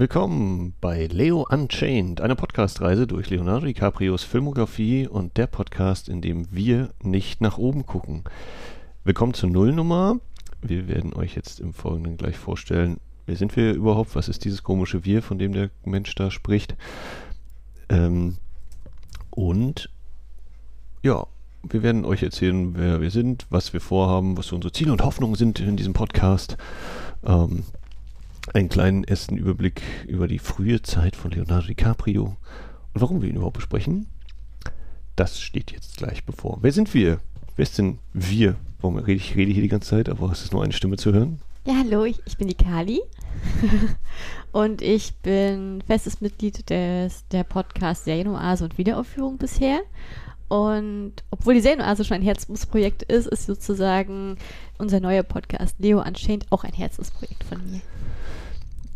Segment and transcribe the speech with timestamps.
[0.00, 6.46] Willkommen bei Leo Unchained, einer Podcastreise durch Leonardo DiCaprios Filmografie und der Podcast, in dem
[6.50, 8.24] wir nicht nach oben gucken.
[9.04, 10.18] Willkommen zur Nullnummer.
[10.62, 14.62] Wir werden euch jetzt im Folgenden gleich vorstellen, wer sind wir überhaupt, was ist dieses
[14.62, 16.76] komische Wir, von dem der Mensch da spricht.
[17.90, 18.38] Ähm,
[19.28, 19.90] und
[21.02, 21.26] ja,
[21.62, 25.34] wir werden euch erzählen, wer wir sind, was wir vorhaben, was unsere Ziele und Hoffnungen
[25.34, 26.56] sind in diesem Podcast.
[27.22, 27.64] Ähm,
[28.54, 33.36] einen kleinen ersten Überblick über die frühe Zeit von Leonardo DiCaprio und warum wir ihn
[33.36, 34.06] überhaupt besprechen.
[35.16, 36.58] Das steht jetzt gleich bevor.
[36.62, 37.20] Wer sind wir?
[37.56, 38.56] Wer ist denn wir?
[38.80, 41.12] Warum rede ich rede hier die ganze Zeit, aber es ist nur eine Stimme zu
[41.12, 41.40] hören?
[41.66, 43.02] Ja, hallo, ich, ich bin die Kali
[44.52, 49.80] und ich bin festes Mitglied des, der Podcast Serienoase und Wiederaufführung bisher.
[50.48, 54.36] Und obwohl die Serienoase schon ein Herzensprojekt ist, ist sozusagen
[54.78, 57.82] unser neuer Podcast Leo Unchained auch ein Herzensprojekt von mir.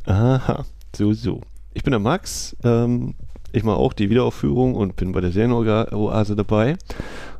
[0.06, 1.40] Aha, so, so.
[1.72, 2.56] Ich bin der Max.
[2.62, 3.14] Ähm,
[3.52, 6.76] ich mache auch die Wiederaufführung und bin bei der Serienoase dabei.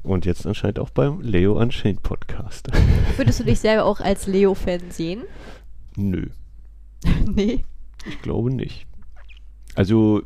[0.02, 2.68] Und jetzt anscheinend auch beim Leo Unchained Podcast.
[3.16, 5.22] Würdest du dich selber auch als Leo-Fan sehen?
[5.96, 6.28] Nö.
[7.26, 7.64] nee.
[8.06, 8.86] Ich glaube nicht.
[9.74, 10.22] Also,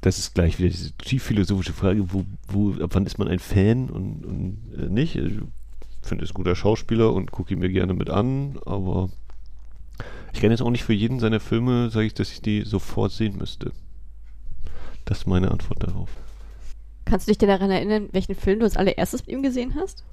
[0.00, 3.38] das ist gleich wieder diese tief philosophische Frage, wo, wo, ab wann ist man ein
[3.38, 5.16] Fan und, und äh, nicht?
[5.16, 5.40] Also,
[6.02, 9.10] ich finde es ein guter Schauspieler und gucke ihn mir gerne mit an, aber
[10.36, 13.10] ich kann jetzt auch nicht für jeden seiner Filme, sage ich, dass ich die sofort
[13.10, 13.72] sehen müsste.
[15.06, 16.10] Das ist meine Antwort darauf.
[17.06, 20.04] Kannst du dich denn daran erinnern, welchen Film du als allererstes mit ihm gesehen hast?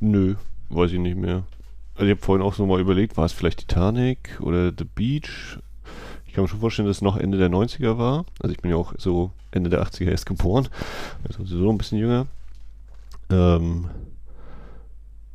[0.00, 0.36] Nö,
[0.70, 1.42] weiß ich nicht mehr.
[1.96, 5.58] Also ich habe vorhin auch so mal überlegt, war es vielleicht Titanic oder The Beach?
[6.24, 8.24] Ich kann mir schon vorstellen, dass es noch Ende der 90er war.
[8.40, 10.68] Also ich bin ja auch so Ende der 80er erst geboren.
[11.28, 12.26] Also so ein bisschen jünger.
[13.28, 13.90] Ähm,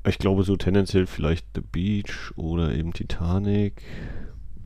[0.06, 3.84] ich glaube so tendenziell vielleicht The Beach oder eben Titanic.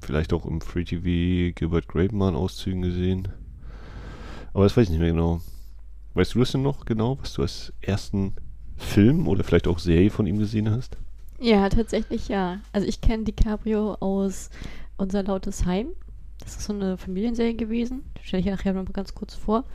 [0.02, 3.28] Vielleicht auch im Free TV Gilbert Grapeman Auszügen gesehen.
[4.54, 5.42] Aber das weiß ich nicht mehr genau.
[6.14, 8.34] Weißt du das denn noch genau, was du als ersten
[8.76, 10.98] Film oder vielleicht auch Serie von ihm gesehen hast?
[11.40, 12.60] Ja, tatsächlich ja.
[12.72, 14.50] Also ich kenne DiCaprio aus
[14.98, 15.90] Unser Lautes Heim.
[16.48, 18.06] Das ist so eine Familienserie gewesen.
[18.24, 19.66] Stelle ich nachher noch mal ganz kurz vor.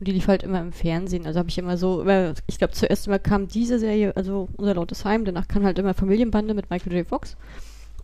[0.00, 1.24] Und die lief halt immer im Fernsehen.
[1.24, 4.74] Also habe ich immer so, immer, ich glaube zuerst immer kam diese Serie, also Unser
[4.74, 5.24] Lautes Heim.
[5.24, 7.06] Danach kam halt immer Familienbande mit Michael J.
[7.06, 7.36] Fox.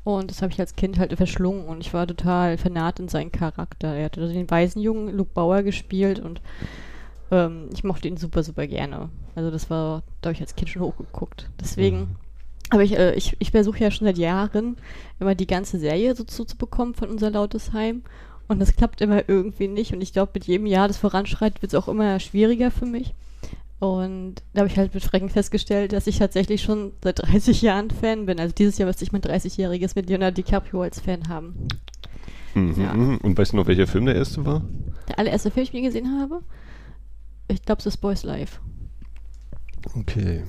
[0.04, 3.32] Und das habe ich als Kind halt verschlungen und ich war total vernarrt in seinen
[3.32, 3.92] Charakter.
[3.92, 6.40] Er hatte also den Waisenjungen Luke Bauer gespielt und
[7.32, 9.08] ähm, ich mochte ihn super, super gerne.
[9.34, 11.50] Also das war, da habe ich als Kind schon hochgeguckt.
[11.60, 12.16] Deswegen, mhm.
[12.72, 14.76] Aber ich, äh, ich, ich versuche ja schon seit Jahren
[15.20, 18.02] immer die ganze Serie so zuzubekommen von unser Lautes Heim.
[18.48, 19.92] Und das klappt immer irgendwie nicht.
[19.92, 23.14] Und ich glaube, mit jedem Jahr, das voranschreitet, wird es auch immer schwieriger für mich.
[23.78, 27.90] Und da habe ich halt mit Schrecken festgestellt, dass ich tatsächlich schon seit 30 Jahren
[27.90, 28.40] Fan bin.
[28.40, 31.68] Also dieses Jahr müsste ich mein 30-jähriges mit Leonardo DiCaprio als Fan haben.
[32.54, 32.92] Mhm, ja.
[32.92, 34.62] Und weißt du noch, welcher Film der erste war?
[35.08, 36.40] Der allererste Film, den ich mir gesehen habe?
[37.48, 38.60] Ich glaube, es ist Boys Life.
[39.94, 40.44] Okay.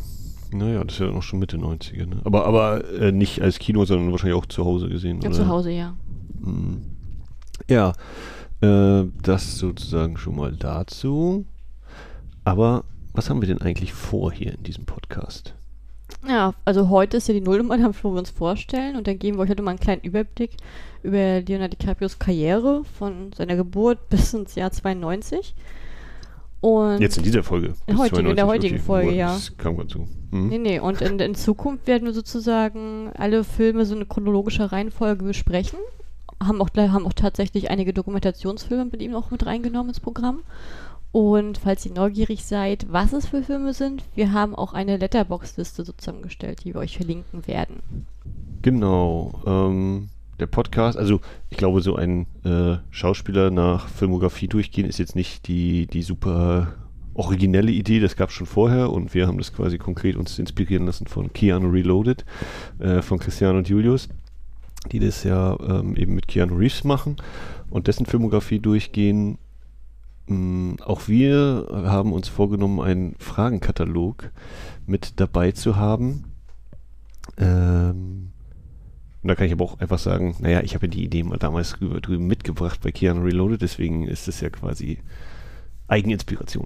[0.54, 2.06] Naja, das ist ja noch schon Mitte 90er.
[2.06, 2.22] Ne?
[2.24, 5.22] Aber, aber äh, nicht als Kino, sondern wahrscheinlich auch zu Hause gesehen.
[5.22, 5.38] Ja, oder?
[5.38, 5.96] zu Hause, ja.
[6.42, 6.82] Mhm.
[7.70, 7.94] Ja,
[8.62, 11.46] äh, das sozusagen schon mal dazu.
[12.44, 12.84] Aber
[13.14, 15.54] was haben wir denn eigentlich vor hier in diesem Podcast?
[16.28, 19.44] Ja, also heute ist ja die Nullnummer, wo wir uns vorstellen und dann geben wir
[19.44, 20.58] euch heute mal einen kleinen Überblick
[21.02, 25.54] über Leonardo DiCaprios Karriere von seiner Geburt bis ins Jahr 92.
[26.64, 27.74] Und Jetzt in dieser Folge.
[27.94, 28.86] Heute, in der heutigen okay.
[28.86, 29.34] Folge, ja.
[29.34, 30.08] Das kam gerade zu.
[30.32, 30.48] Hm?
[30.48, 35.26] Nee, nee, und in, in Zukunft werden wir sozusagen alle Filme so eine chronologische Reihenfolge
[35.26, 35.78] besprechen.
[36.42, 40.40] Haben auch, haben auch tatsächlich einige Dokumentationsfilme mit ihm noch mit reingenommen ins Programm.
[41.12, 45.84] Und falls ihr neugierig seid, was es für Filme sind, wir haben auch eine Letterbox-Liste
[45.84, 47.82] so zusammengestellt, die wir euch verlinken werden.
[48.62, 49.34] Genau.
[49.46, 50.08] Ähm,
[50.40, 55.48] der Podcast, also ich glaube, so ein äh, Schauspieler nach Filmografie durchgehen ist jetzt nicht
[55.48, 56.74] die, die super
[57.14, 60.86] originelle Idee, das gab es schon vorher und wir haben das quasi konkret uns inspirieren
[60.86, 62.26] lassen von Keanu Reloaded,
[62.80, 64.10] äh, von Christian und Julius,
[64.92, 67.18] die das ja ähm, eben mit Keanu Reeves machen
[67.70, 69.38] und dessen Filmografie durchgehen
[70.28, 74.32] Mm, auch wir haben uns vorgenommen, einen Fragenkatalog
[74.86, 76.26] mit dabei zu haben.
[77.38, 78.32] Ähm,
[79.24, 81.38] und da kann ich aber auch einfach sagen, naja, ich habe ja die Idee mal
[81.38, 85.00] damals drüben mitgebracht bei Keanu Reloaded, deswegen ist es ja quasi
[85.88, 86.66] Eigeninspiration.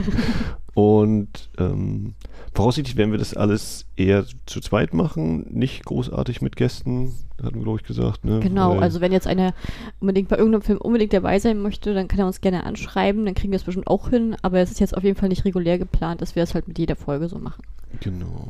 [0.74, 2.14] und ähm,
[2.54, 7.12] voraussichtlich werden wir das alles eher zu zweit machen, nicht großartig mit Gästen,
[7.42, 8.24] hatten wir, glaube ich, gesagt.
[8.24, 8.40] Ne?
[8.40, 9.52] Genau, Weil also wenn jetzt einer
[10.00, 13.34] unbedingt bei irgendeinem Film unbedingt dabei sein möchte, dann kann er uns gerne anschreiben, dann
[13.34, 15.78] kriegen wir es bestimmt auch hin, aber es ist jetzt auf jeden Fall nicht regulär
[15.78, 17.62] geplant, dass wir es halt mit jeder Folge so machen.
[18.00, 18.48] Genau.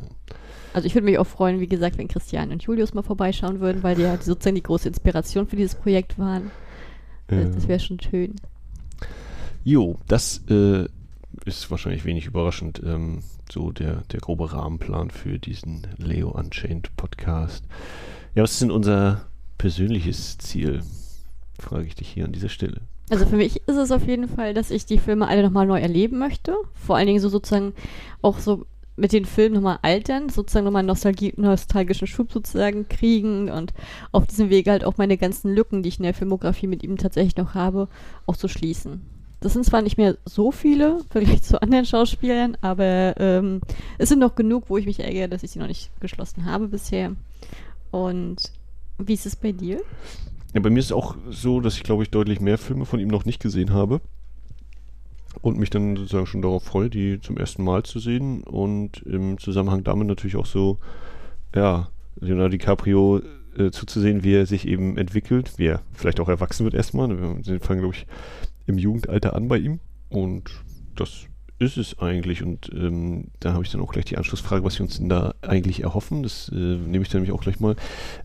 [0.73, 3.83] Also ich würde mich auch freuen, wie gesagt, wenn Christian und Julius mal vorbeischauen würden,
[3.83, 6.51] weil die ja sozusagen die große Inspiration für dieses Projekt waren.
[7.31, 7.43] Ja.
[7.43, 8.35] Das wäre schon schön.
[9.67, 10.85] Jo, das äh,
[11.43, 13.21] ist wahrscheinlich wenig überraschend, ähm,
[13.51, 17.65] so der, der grobe Rahmenplan für diesen Leo Unchained Podcast.
[18.33, 19.27] Ja, was ist denn unser
[19.57, 20.83] persönliches Ziel?
[21.59, 22.79] Frage ich dich hier an dieser Stelle.
[23.09, 25.81] Also für mich ist es auf jeden Fall, dass ich die Filme alle nochmal neu
[25.81, 26.55] erleben möchte.
[26.73, 27.73] Vor allen Dingen so sozusagen
[28.21, 28.65] auch so
[28.95, 33.73] mit den Filmen nochmal altern, sozusagen nochmal einen Nostalgie nostalgischen Schub sozusagen kriegen und
[34.13, 36.95] auf diesem Weg halt auch meine ganzen Lücken, die ich in der Filmografie mit ihm
[36.95, 37.89] tatsächlich noch habe,
[38.27, 39.01] auch zu schließen.
[39.39, 43.61] Das sind zwar nicht mehr so viele, vielleicht zu anderen Schauspielern, aber ähm,
[43.97, 46.67] es sind noch genug, wo ich mich ärgere, dass ich sie noch nicht geschlossen habe
[46.67, 47.15] bisher.
[47.91, 48.51] Und
[48.97, 49.81] wie ist es bei dir?
[50.53, 52.99] Ja, bei mir ist es auch so, dass ich glaube ich deutlich mehr Filme von
[52.99, 54.01] ihm noch nicht gesehen habe
[55.41, 59.37] und mich dann sozusagen schon darauf freue, die zum ersten Mal zu sehen und im
[59.37, 60.79] Zusammenhang damit natürlich auch so,
[61.53, 63.21] ja, Leonardo DiCaprio
[63.57, 67.09] äh, zuzusehen, wie er sich eben entwickelt, wie er vielleicht auch erwachsen wird erstmal.
[67.09, 68.07] Wir fangen, glaube ich,
[68.67, 69.79] im Jugendalter an bei ihm
[70.09, 70.51] und
[70.95, 71.27] das
[71.59, 72.43] ist es eigentlich?
[72.43, 75.33] Und ähm, da habe ich dann auch gleich die Anschlussfrage, was wir uns denn da
[75.41, 76.21] eigentlich erhoffen.
[76.21, 77.75] Das äh, nehme ich dann nämlich auch gleich mal.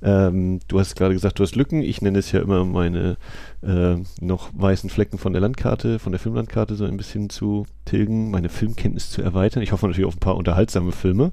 [0.03, 1.83] Ähm, du hast gerade gesagt, du hast Lücken.
[1.83, 3.17] Ich nenne es ja immer meine
[3.63, 8.31] äh, noch weißen Flecken von der Landkarte, von der Filmlandkarte so ein bisschen zu tilgen,
[8.31, 9.63] meine Filmkenntnis zu erweitern.
[9.63, 11.33] Ich hoffe natürlich auf ein paar unterhaltsame Filme.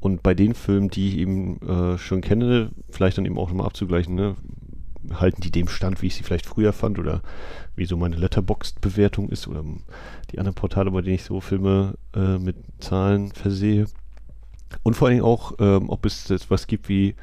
[0.00, 3.66] Und bei den Filmen, die ich eben äh, schon kenne, vielleicht dann eben auch nochmal
[3.68, 4.34] abzugleichen, ne?
[5.14, 7.22] Halten die dem Stand, wie ich sie vielleicht früher fand oder
[7.76, 9.64] wie so meine Letterboxd-Bewertung ist oder
[10.30, 13.86] die anderen Portale, bei denen ich so Filme äh, mit Zahlen versehe.
[14.82, 17.14] Und vor allen Dingen auch, ähm, ob es etwas gibt wie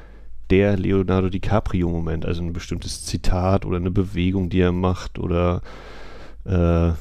[0.50, 5.62] der Leonardo DiCaprio-Moment, also ein bestimmtes Zitat oder eine Bewegung, die er macht oder
[6.44, 6.92] äh,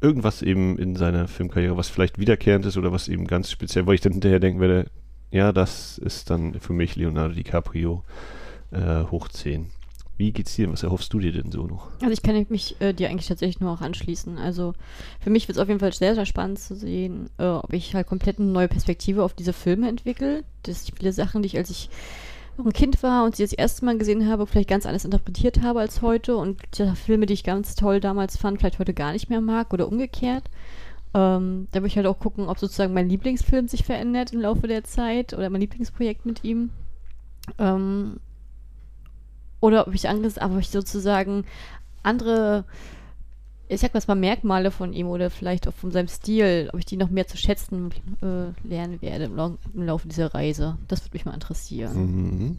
[0.00, 3.94] irgendwas eben in seiner Filmkarriere, was vielleicht wiederkehrend ist oder was eben ganz speziell, weil
[3.94, 4.86] ich dann hinterher denken werde,
[5.30, 8.02] ja, das ist dann für mich Leonardo DiCaprio
[8.70, 9.70] äh, hoch 10.
[10.18, 10.70] Wie geht's dir?
[10.72, 11.92] Was erhoffst du dir denn so noch?
[12.00, 14.36] Also ich kann mich äh, dir eigentlich tatsächlich nur auch anschließen.
[14.36, 14.74] Also
[15.20, 17.94] für mich wird es auf jeden Fall sehr, sehr spannend zu sehen, äh, ob ich
[17.94, 20.42] halt komplett eine neue Perspektive auf diese Filme entwickle.
[20.64, 21.88] Dass ich viele Sachen, die ich, als ich
[22.56, 25.62] noch ein Kind war und sie das erste Mal gesehen habe, vielleicht ganz anders interpretiert
[25.62, 29.12] habe als heute und die Filme, die ich ganz toll damals fand, vielleicht heute gar
[29.12, 30.50] nicht mehr mag oder umgekehrt.
[31.14, 34.66] Ähm, da würde ich halt auch gucken, ob sozusagen mein Lieblingsfilm sich verändert im Laufe
[34.66, 36.70] der Zeit oder mein Lieblingsprojekt mit ihm.
[37.58, 38.18] Ähm,
[39.60, 41.44] oder ob ich Angst, aber ich sozusagen
[42.02, 42.64] andere,
[43.68, 46.96] ich sag mal, Merkmale von ihm oder vielleicht auch von seinem Stil, ob ich die
[46.96, 47.90] noch mehr zu schätzen
[48.22, 50.78] äh, lernen werde im, im, Laufe dieser Reise.
[50.88, 51.96] Das würde mich mal interessieren.
[51.96, 52.56] Mhm.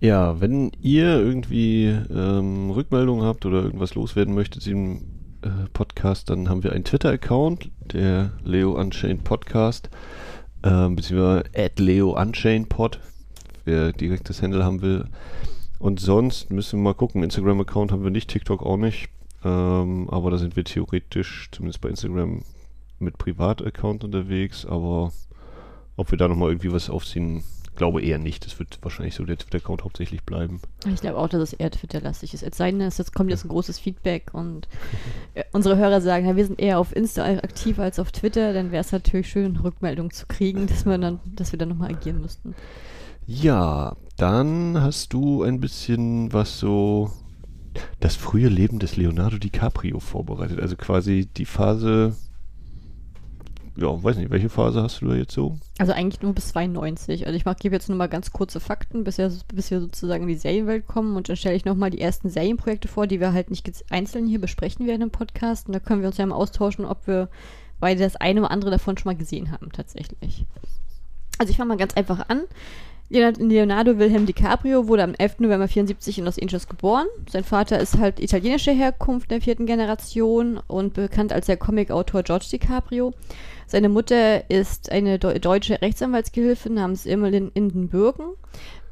[0.00, 5.02] Ja, wenn ihr irgendwie ähm, Rückmeldungen habt oder irgendwas loswerden möchtet im
[5.42, 9.90] äh, Podcast, dann haben wir einen Twitter-Account, der Leo Unchained Podcast,
[10.62, 12.98] äh, beziehungsweise at Leo Unchained Pod,
[13.64, 15.06] wer direkt das Handle haben will.
[15.82, 17.24] Und sonst müssen wir mal gucken.
[17.24, 19.08] Instagram-Account haben wir nicht, TikTok auch nicht.
[19.44, 22.42] Ähm, aber da sind wir theoretisch, zumindest bei Instagram,
[23.00, 24.64] mit Privat-Account unterwegs.
[24.64, 25.12] Aber
[25.96, 27.42] ob wir da nochmal irgendwie was aufziehen,
[27.74, 28.46] glaube eher nicht.
[28.46, 30.60] Das wird wahrscheinlich so der Twitter-Account hauptsächlich bleiben.
[30.86, 32.44] Ich glaube auch, dass es eher Twitter-lastig ist.
[32.44, 34.68] Es sei denn, es kommt jetzt ein großes Feedback und
[35.34, 38.70] äh, unsere Hörer sagen, ja, wir sind eher auf Insta aktiv als auf Twitter, dann
[38.70, 42.20] wäre es natürlich schön, Rückmeldungen zu kriegen, dass, wir dann, dass wir dann nochmal agieren
[42.20, 42.54] müssten.
[43.26, 47.10] Ja, dann hast du ein bisschen was so
[48.00, 50.60] das frühe Leben des Leonardo DiCaprio vorbereitet.
[50.60, 52.16] Also quasi die Phase,
[53.76, 55.58] ja, weiß nicht, welche Phase hast du da jetzt so?
[55.78, 57.26] Also eigentlich nur bis 92.
[57.26, 60.28] Also ich gebe jetzt nur mal ganz kurze Fakten, bis wir, bis wir sozusagen in
[60.28, 63.50] die Serienwelt kommen und dann stelle ich nochmal die ersten Serienprojekte vor, die wir halt
[63.50, 65.68] nicht einzeln hier besprechen werden im Podcast.
[65.68, 67.28] Und da können wir uns ja mal austauschen, ob wir
[67.80, 70.44] beide das eine oder andere davon schon mal gesehen haben, tatsächlich.
[71.38, 72.42] Also ich fange mal ganz einfach an.
[73.08, 75.40] Leonardo Wilhelm DiCaprio wurde am 11.
[75.40, 77.06] November 1974 in Los Angeles geboren.
[77.30, 82.46] Sein Vater ist halt italienischer Herkunft der vierten Generation und bekannt als der Comicautor George
[82.50, 83.12] DiCaprio.
[83.66, 88.34] Seine Mutter ist eine deutsche Rechtsanwaltsgehilfin namens Immelin Indenbürgen,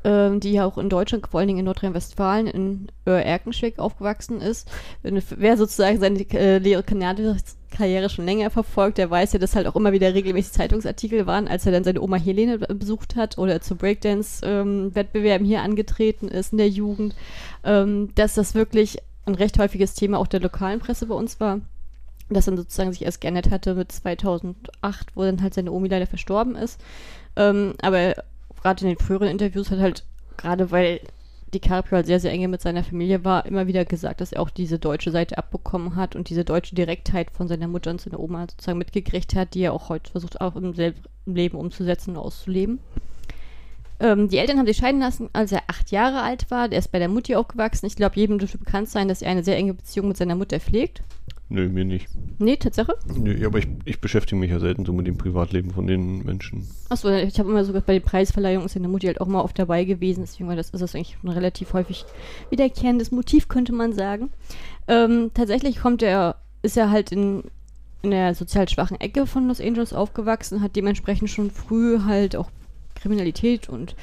[0.04, 4.70] ähm, die auch in Deutschland, vor allen Dingen in Nordrhein-Westfalen, in äh, Erkenschwick aufgewachsen ist.
[5.02, 6.60] Wer sozusagen seine äh,
[7.70, 11.48] Karriere schon länger verfolgt, der weiß ja, dass halt auch immer wieder regelmäßig Zeitungsartikel waren,
[11.48, 16.52] als er dann seine Oma Helene besucht hat oder zu Breakdance-Wettbewerben ähm, hier angetreten ist
[16.52, 17.14] in der Jugend,
[17.64, 21.60] ähm, dass das wirklich ein recht häufiges Thema auch der lokalen Presse bei uns war.
[22.28, 26.06] Das dann sozusagen sich erst geändert hatte mit 2008, wo dann halt seine Omi leider
[26.06, 26.80] verstorben ist.
[27.36, 28.14] Ähm, aber
[28.62, 30.04] gerade in den früheren Interviews hat halt,
[30.36, 31.00] gerade weil
[31.52, 34.50] DiCaprio halt sehr, sehr enge mit seiner Familie war, immer wieder gesagt, dass er auch
[34.50, 38.46] diese deutsche Seite abbekommen hat und diese deutsche Direktheit von seiner Mutter und seiner Oma
[38.48, 40.74] sozusagen mitgekriegt hat, die er auch heute versucht, auch im,
[41.26, 42.78] im Leben umzusetzen und auszuleben.
[44.00, 46.68] Ähm, die Eltern haben sich scheiden lassen, als er acht Jahre alt war.
[46.68, 47.86] Der ist bei der Mutti aufgewachsen.
[47.86, 50.58] Ich glaube, jedem dürfte bekannt sein, dass er eine sehr enge Beziehung mit seiner Mutter
[50.58, 51.02] pflegt.
[51.52, 52.06] Nö, mir nicht.
[52.38, 52.96] Nee, Tatsache?
[53.12, 56.68] Nö, aber ich, ich beschäftige mich ja selten so mit dem Privatleben von den Menschen.
[56.88, 59.58] Achso, ich habe immer sogar bei den Preisverleihungen ist seine Mutti halt auch mal oft
[59.58, 60.20] dabei gewesen.
[60.22, 62.04] Deswegen war das, ist das eigentlich ein relativ häufig
[62.50, 64.30] wiederkehrendes Motiv, könnte man sagen.
[64.86, 67.42] Ähm, tatsächlich kommt er, ist er halt in,
[68.02, 72.50] in der sozial schwachen Ecke von Los Angeles aufgewachsen, hat dementsprechend schon früh halt auch
[73.00, 73.94] Kriminalität und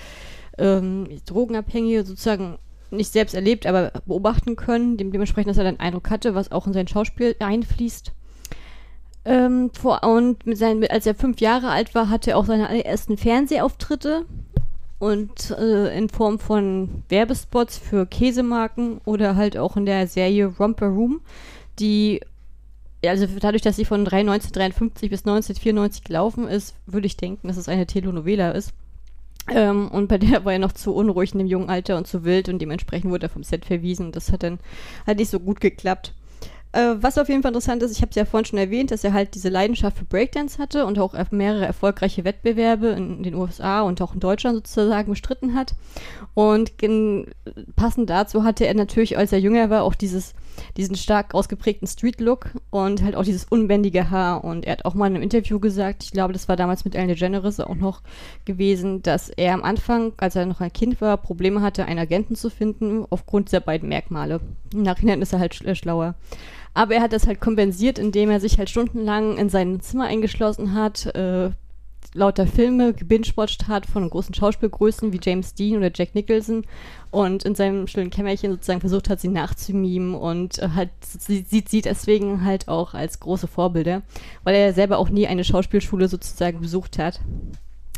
[0.58, 2.58] ähm, Drogenabhängige sozusagen
[2.90, 4.98] nicht selbst erlebt, aber beobachten können.
[4.98, 8.12] Dem, dementsprechend, dass er dann Eindruck hatte, was auch in sein Schauspiel einfließt.
[9.26, 12.70] Ähm, vor, und mit seinen, als er fünf Jahre alt war, hatte er auch seine
[12.70, 14.26] allerersten Fernsehauftritte
[15.00, 20.88] und äh, in Form von Werbespots für Käsemarken oder halt auch in der Serie Romper
[20.88, 21.22] Room,
[21.78, 22.22] die
[23.06, 27.70] also dadurch, dass sie von 1953 bis 1994 gelaufen ist, würde ich denken, dass es
[27.70, 28.74] eine Telenovela ist.
[29.50, 32.26] Ähm, und bei der war er noch zu unruhig in dem jungen Alter und zu
[32.26, 34.12] wild und dementsprechend wurde er vom Set verwiesen.
[34.12, 34.60] Das hat dann
[35.06, 36.14] halt nicht so gut geklappt.
[36.78, 39.04] Äh, was auf jeden Fall interessant ist, ich habe es ja vorhin schon erwähnt, dass
[39.04, 43.82] er halt diese Leidenschaft für Breakdance hatte und auch mehrere erfolgreiche Wettbewerbe in den USA
[43.82, 45.74] und auch in Deutschland sozusagen bestritten hat.
[46.36, 46.74] Und
[47.76, 50.36] passend dazu hatte er natürlich, als er jünger war, auch dieses,
[50.78, 54.44] diesen stark ausgeprägten Street-Look und halt auch dieses unbändige Haar.
[54.44, 56.94] Und er hat auch mal in einem Interview gesagt, ich glaube, das war damals mit
[56.94, 58.04] Ellen DeGeneres auch noch
[58.46, 62.36] gewesen, dass er am Anfang, als er noch ein Kind war, Probleme hatte, einen Agenten
[62.36, 64.42] zu finden, aufgrund dieser beiden Merkmale.
[64.74, 66.14] Im Nachhinein ist er halt schlauer.
[66.78, 70.76] Aber er hat das halt kompensiert, indem er sich halt stundenlang in sein Zimmer eingeschlossen
[70.76, 71.50] hat, äh,
[72.14, 76.66] lauter Filme gebingewatcht hat von großen Schauspielgrößen wie James Dean oder Jack Nicholson
[77.10, 81.82] und in seinem stillen Kämmerchen sozusagen versucht hat, sie nachzumimen und äh, halt sieht sie
[81.82, 84.04] deswegen halt auch als große Vorbilder,
[84.44, 87.22] weil er selber auch nie eine Schauspielschule sozusagen besucht hat.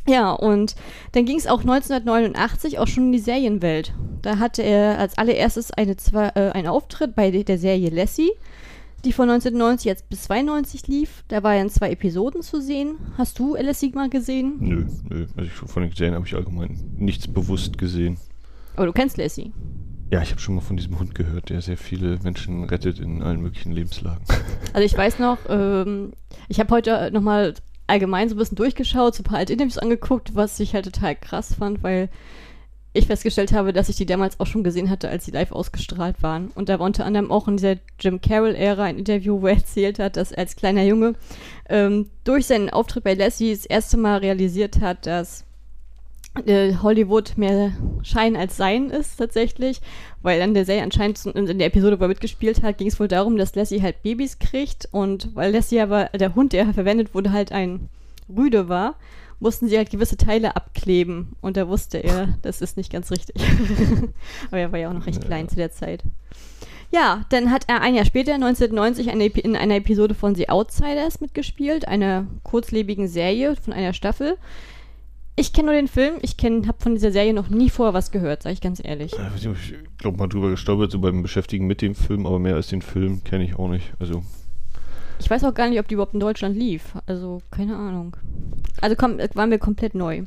[0.07, 0.77] Ja, und
[1.11, 3.93] dann ging es auch 1989 auch schon in die Serienwelt.
[4.21, 8.31] Da hatte er als allererstes eine, zwei, äh, einen Auftritt bei der Serie Lassie
[9.05, 11.23] die von 1990 jetzt bis 92 lief.
[11.27, 12.97] Da war er in zwei Episoden zu sehen.
[13.17, 14.57] Hast du Alice Sigma gesehen?
[14.59, 15.27] Nö, nö.
[15.35, 18.17] Also ich, von den Serien habe ich allgemein nichts bewusst gesehen.
[18.75, 19.51] Aber du kennst Lassie?
[20.11, 23.21] Ja, ich habe schon mal von diesem Hund gehört, der sehr viele Menschen rettet in
[23.21, 24.23] allen möglichen Lebenslagen.
[24.71, 26.13] Also ich weiß noch, ähm,
[26.47, 27.55] ich habe heute nochmal
[27.87, 31.15] allgemein so ein bisschen durchgeschaut, so ein paar alte Interviews angeguckt, was ich halt total
[31.15, 32.09] krass fand, weil
[32.99, 36.21] ich festgestellt habe, dass ich die damals auch schon gesehen hatte, als sie live ausgestrahlt
[36.21, 36.49] waren.
[36.55, 39.99] Und da war unter anderem auch in dieser Jim Carroll-Ära ein Interview, wo er erzählt
[39.99, 41.13] hat, dass er als kleiner Junge
[41.67, 45.45] ähm, durch seinen Auftritt bei Lassie das erste Mal realisiert hat, dass
[46.45, 47.71] äh, Hollywood mehr
[48.03, 49.81] Schein als Sein ist tatsächlich,
[50.21, 53.07] weil dann der Serie anscheinend in der Episode, wo er mitgespielt hat, ging es wohl
[53.07, 57.31] darum, dass Lassie halt Babys kriegt und weil Lassie aber, der Hund, der verwendet wurde,
[57.31, 57.89] halt ein
[58.29, 58.95] Rüde war,
[59.39, 61.33] mussten sie halt gewisse Teile abkleben.
[61.41, 63.35] Und da wusste er, das ist nicht ganz richtig.
[64.47, 65.49] Aber er war ja auch noch recht klein ja.
[65.49, 66.03] zu der Zeit.
[66.91, 71.21] Ja, dann hat er ein Jahr später, 1990, eine, in einer Episode von The Outsiders
[71.21, 74.37] mitgespielt, einer kurzlebigen Serie von einer Staffel.
[75.35, 78.43] Ich kenne nur den Film, ich habe von dieser Serie noch nie vorher was gehört,
[78.43, 79.13] sage ich ganz ehrlich.
[79.35, 82.81] Ich glaube mal drüber gestolpert, so beim Beschäftigen mit dem Film, aber mehr als den
[82.81, 83.93] Film kenne ich auch nicht.
[83.99, 84.23] Also
[85.19, 86.93] ich weiß auch gar nicht, ob die überhaupt in Deutschland lief.
[87.05, 88.15] Also, keine Ahnung.
[88.81, 90.23] Also komm, waren wir komplett neu.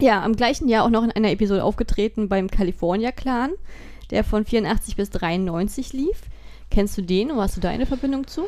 [0.00, 3.50] Ja, am gleichen Jahr auch noch in einer Episode aufgetreten beim California Clan,
[4.10, 6.22] der von 84 bis 93 lief.
[6.70, 8.46] Kennst du den oder hast du da eine Verbindung zu?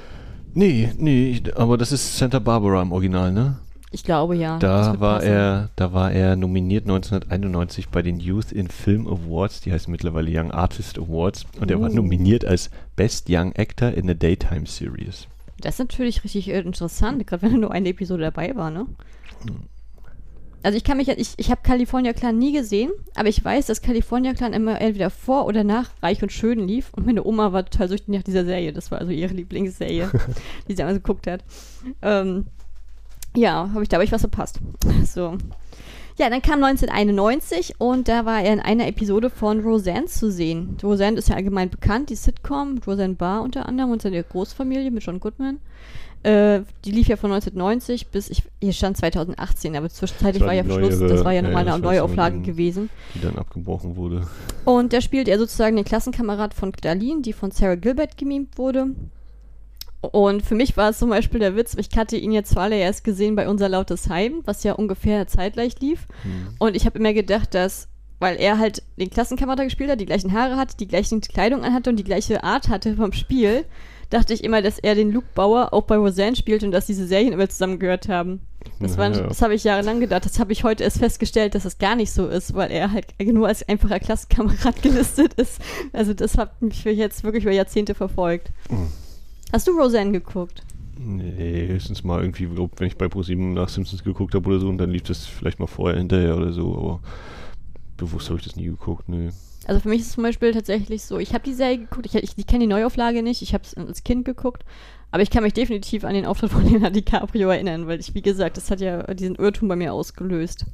[0.54, 3.58] Nee, nee, aber das ist Santa Barbara im Original, ne?
[3.90, 4.58] Ich glaube ja.
[4.58, 5.28] Da war passen.
[5.28, 10.30] er, da war er nominiert 1991 bei den Youth in Film Awards, die heißen mittlerweile
[10.30, 11.74] Young Artist Awards, und uh.
[11.74, 11.94] er war uh.
[11.94, 15.26] nominiert als Best Young Actor in a Daytime Series.
[15.62, 18.86] Das ist natürlich richtig äh, interessant, gerade wenn nur eine Episode dabei war, ne?
[20.64, 23.82] Also ich kann mich, ich, ich habe California Clan nie gesehen, aber ich weiß, dass
[23.82, 27.64] California Clan immer entweder vor oder nach Reich und Schön lief und meine Oma war
[27.64, 28.72] total süchtig nach dieser Serie.
[28.72, 30.10] Das war also ihre Lieblingsserie,
[30.68, 31.42] die sie einmal geguckt hat.
[32.00, 32.46] Ähm,
[33.34, 34.60] ja, habe ich da habe ich was verpasst.
[35.04, 35.36] So.
[36.18, 40.76] Ja, dann kam 1991 und da war er in einer Episode von Roseanne zu sehen.
[40.82, 45.02] Roseanne ist ja allgemein bekannt, die Sitcom, Roseanne Barr unter anderem und seine Großfamilie mit
[45.02, 45.58] John Goodman.
[46.22, 50.64] Äh, die lief ja von 1990 bis, ich, hier stand 2018, aber zwischenzeitlich war ja
[50.64, 52.90] Schluss, das war ja nochmal eine Neuauflage gewesen.
[53.14, 54.28] Die dann abgebrochen wurde.
[54.64, 58.90] Und da spielt er sozusagen den Klassenkamerad von Darlene, die von Sarah Gilbert gemimt wurde.
[60.02, 63.36] Und für mich war es zum Beispiel der Witz, ich hatte ihn jetzt zuallererst gesehen
[63.36, 66.08] bei Unser Lautes Heim, was ja ungefähr zeitgleich lief.
[66.24, 66.56] Mhm.
[66.58, 67.86] Und ich habe immer gedacht, dass,
[68.18, 71.88] weil er halt den Klassenkamerad gespielt hat, die gleichen Haare hatte, die gleiche Kleidung anhatte
[71.90, 73.64] und die gleiche Art hatte vom Spiel,
[74.10, 77.06] dachte ich immer, dass er den Luke Bauer auch bei Roseanne spielt und dass diese
[77.06, 78.40] Serien immer zusammengehört haben.
[78.80, 79.22] Das, war, Ja.
[79.28, 80.24] das habe ich jahrelang gedacht.
[80.24, 83.06] Das habe ich heute erst festgestellt, dass es gar nicht so ist, weil er halt
[83.24, 85.60] nur als einfacher Klassenkamerad gelistet ist.
[85.92, 88.50] Also das hat mich jetzt wirklich über Jahrzehnte verfolgt.
[88.68, 88.88] Mhm.
[89.52, 90.62] Hast du Roseanne geguckt?
[90.98, 94.78] Nee, höchstens mal irgendwie, wenn ich bei ProSieben nach Simpsons geguckt habe oder so und
[94.78, 97.00] dann lief das vielleicht mal vorher hinterher oder so, aber
[97.96, 99.30] bewusst habe ich das nie geguckt, nee.
[99.66, 102.14] Also für mich ist es zum Beispiel tatsächlich so, ich habe die Serie geguckt, ich,
[102.14, 104.64] ich, ich kenne die Neuauflage nicht, ich habe es als Kind geguckt,
[105.10, 108.22] aber ich kann mich definitiv an den Auftritt von Leonardo DiCaprio erinnern, weil ich, wie
[108.22, 110.66] gesagt, das hat ja diesen Irrtum bei mir ausgelöst.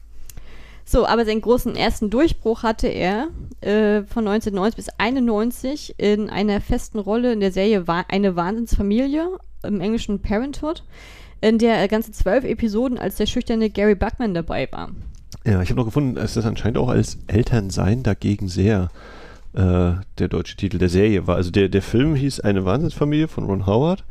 [0.90, 3.28] So, aber seinen großen ersten Durchbruch hatte er
[3.60, 9.28] äh, von 1990 bis 91 in einer festen Rolle in der Serie Wa Eine Wahnsinnsfamilie,
[9.64, 10.84] im englischen Parenthood,
[11.42, 14.88] in der er ganze zwölf Episoden als der schüchterne Gary Buckman dabei war.
[15.44, 18.88] Ja, ich habe noch gefunden, dass das anscheinend auch als Elternsein dagegen sehr
[19.52, 21.36] äh, der deutsche Titel der Serie war.
[21.36, 24.04] Also der, der Film hieß Eine Wahnsinnsfamilie von Ron Howard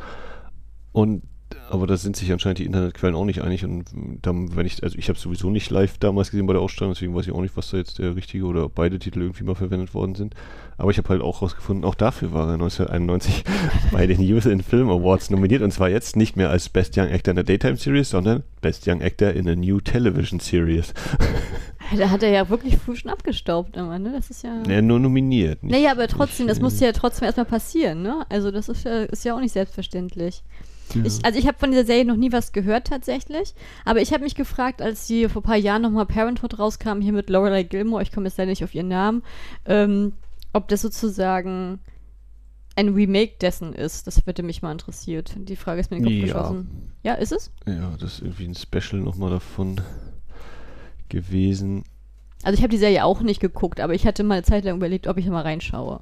[0.91, 1.24] und
[1.70, 3.86] aber da sind sich anscheinend die Internetquellen auch nicht einig und
[4.22, 7.13] dann, wenn ich, also ich habe sowieso nicht live damals gesehen bei der Ausstrahlung, deswegen
[7.16, 9.94] weiß ich auch nicht, was da jetzt der richtige oder beide Titel irgendwie mal verwendet
[9.94, 10.34] worden sind.
[10.77, 13.44] Aber ich habe halt auch rausgefunden, auch dafür war er 1991
[13.92, 17.08] bei den Youth in Film Awards nominiert und zwar jetzt nicht mehr als Best Young
[17.10, 20.94] Actor in a Daytime Series, sondern Best Young Actor in a New Television Series.
[21.98, 24.12] Da hat er ja wirklich früh schon abgestaubt immer, ne?
[24.12, 24.62] Das ist ja.
[24.68, 25.63] Ja, nur nominiert.
[25.63, 28.25] nicht- Naja, aber trotzdem, nicht, das musste ja trotzdem erstmal passieren, ne?
[28.27, 30.44] Also das ist ja, ist ja auch nicht selbstverständlich.
[30.96, 31.03] Ja.
[31.06, 33.53] Ich, also ich habe von dieser Serie noch nie was gehört tatsächlich,
[33.86, 37.13] aber ich habe mich gefragt, als sie vor ein paar Jahren nochmal Parenthood rauskam, hier
[37.13, 39.24] mit Lorelei Gilmore, ich komme jetzt leider nicht auf ihren Namen,
[39.65, 40.13] ähm,
[40.53, 41.79] ob das sozusagen
[42.75, 44.06] ein Remake dessen ist.
[44.08, 45.34] Das würde mich mal interessiert.
[45.36, 46.34] Die Frage ist mir in den Kopf Ja.
[46.34, 46.91] geschossen.
[47.03, 47.51] Ja, ist es?
[47.65, 49.82] Ja, das ist irgendwie ein Special nochmal davon
[51.10, 51.84] gewesen.
[52.44, 54.77] Also ich habe die Serie auch nicht geguckt, aber ich hatte mal eine Zeit lang
[54.77, 56.01] überlegt, ob ich da mal reinschaue.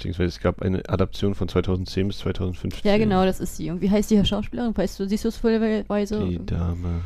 [0.00, 2.90] Beziehungsweise es gab eine Adaption von 2010 bis 2015.
[2.90, 3.70] Ja, genau, das ist sie.
[3.70, 4.74] Und wie heißt die Schauspielerin?
[4.74, 6.24] Weißt du, siehst du es vollweise?
[6.24, 7.02] Die Dame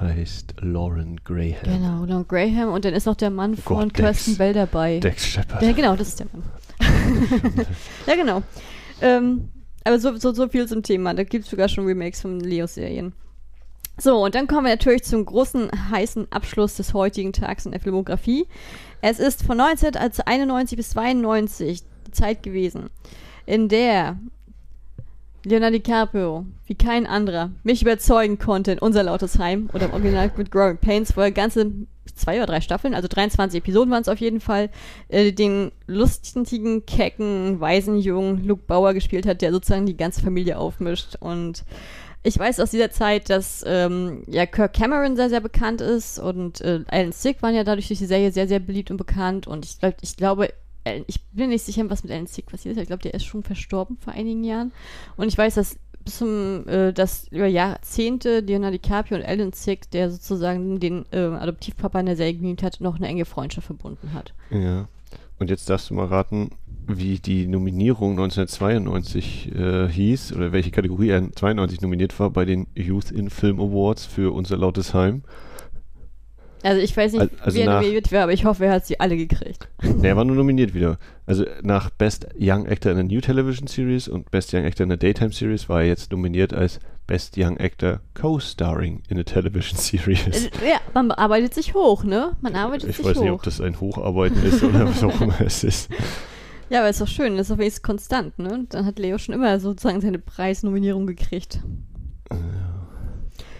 [0.00, 1.54] heißt Lauren Graham.
[1.62, 4.00] Genau, Long Graham und dann ist noch der Mann Oh Gott, von Dex.
[4.00, 4.98] Kirsten Bell dabei.
[4.98, 5.62] Dex Shepard.
[5.62, 6.42] Ja, genau, das ist der Mann.
[8.08, 8.42] ja, genau.
[9.00, 9.48] Ähm,
[9.84, 11.14] aber so, so, so viel zum Thema.
[11.14, 13.12] Da gibt es sogar schon Remakes von Leo-Serien.
[13.98, 17.80] So, und dann kommen wir natürlich zum großen, heißen Abschluss des heutigen Tags in der
[17.80, 18.48] Filmografie.
[19.00, 22.90] Es ist von 1991 bis 92 die Zeit gewesen,
[23.46, 24.18] in der
[25.44, 30.32] Leonardo DiCaprio, wie kein anderer, mich überzeugen konnte in unser lautes Heim oder im Original
[30.36, 31.72] mit Growing Pains, wo er ganze
[32.16, 34.70] zwei oder drei Staffeln, also 23 Episoden waren es auf jeden Fall,
[35.08, 40.58] äh, den lustigen, kecken, weisen Jungen Luke Bauer gespielt hat, der sozusagen die ganze Familie
[40.58, 41.16] aufmischt.
[41.20, 41.64] Und
[42.24, 46.60] ich weiß aus dieser Zeit, dass ähm, ja Kirk Cameron sehr, sehr bekannt ist und
[46.60, 49.46] äh, Alan Sick waren ja dadurch durch die Serie sehr, sehr beliebt und bekannt.
[49.46, 50.48] Und ich, glaub, ich glaube,
[50.86, 52.80] Alan- ich bin nicht sicher, was mit Alan Sick passiert ist.
[52.80, 54.72] Ich glaube, der ist schon verstorben vor einigen Jahren.
[55.16, 59.90] Und ich weiß, dass bis zum, äh, dass über Jahrzehnte Leonardo DiCaprio und Alan Sick,
[59.90, 64.14] der sozusagen den äh, Adoptivpapa in der Serie gemietet hat, noch eine enge Freundschaft verbunden
[64.14, 64.32] hat.
[64.50, 64.88] Ja.
[65.38, 66.50] Und jetzt darfst du mal raten,
[66.86, 72.68] wie die Nominierung 1992 äh, hieß oder welche Kategorie er 92 nominiert war bei den
[72.74, 75.22] Youth in Film Awards für unser lautes Heim.
[76.66, 78.86] Also ich weiß nicht, Al- also wie er nominiert war, aber ich hoffe, er hat
[78.86, 79.68] sie alle gekriegt.
[79.82, 80.98] Ne, er war nur nominiert wieder.
[81.26, 84.92] Also nach Best Young Actor in a New Television Series und Best Young Actor in
[84.92, 89.78] a Daytime Series war er jetzt nominiert als Best Young Actor Co-Starring in a Television
[89.78, 90.26] Series.
[90.46, 92.36] Äh, Ja, man arbeitet sich hoch, ne?
[92.40, 93.22] Man arbeitet Ich sich weiß hoch.
[93.22, 95.88] nicht, ob das ein Hocharbeiten ist oder was auch immer es ist.
[96.68, 98.52] Ja, aber ist doch schön, das ist doch wenigstens konstant, ne?
[98.52, 101.60] Und Dann hat Leo schon immer sozusagen seine Preisnominierung gekriegt.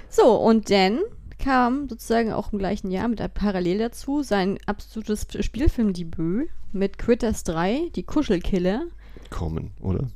[0.08, 1.00] So, und dann
[1.38, 7.90] kam sozusagen auch im gleichen Jahr mit parallel dazu sein absolutes Spielfilmdebüt mit Critters 3,
[7.94, 8.86] die Kuschelkiller,
[9.30, 10.08] Kommen, oder?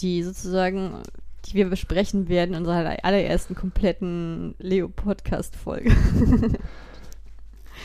[0.00, 1.02] die sozusagen,
[1.46, 5.94] die wir besprechen werden in unserer allerersten kompletten Leo-Podcast-Folge.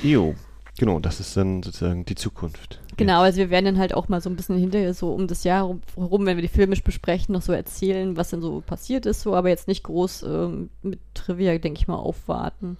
[0.04, 0.36] Jo,
[0.77, 2.79] genau, das ist dann sozusagen die Zukunft.
[2.97, 5.43] Genau, also wir werden dann halt auch mal so ein bisschen hinterher so um das
[5.43, 9.05] Jahr rum- herum, wenn wir die filmisch besprechen, noch so erzählen, was denn so passiert
[9.05, 12.77] ist, so, aber jetzt nicht groß ähm, mit Trivia, denke ich mal, aufwarten.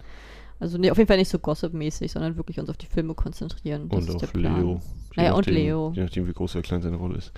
[0.60, 3.88] Also nee, auf jeden Fall nicht so Gossip-mäßig, sondern wirklich uns auf die Filme konzentrieren.
[3.88, 4.34] Das Und auf.
[4.34, 4.80] Leo.
[5.14, 5.92] Naja, und nachdem- Leo.
[5.94, 7.30] Je nachdem, wie groß oder klein seine Rolle ist.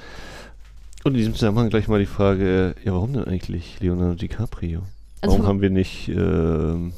[1.05, 4.81] Und in diesem Zusammenhang gleich mal die Frage, ja, warum denn eigentlich Leonardo DiCaprio?
[5.20, 6.94] Also warum haben wir nicht ähm,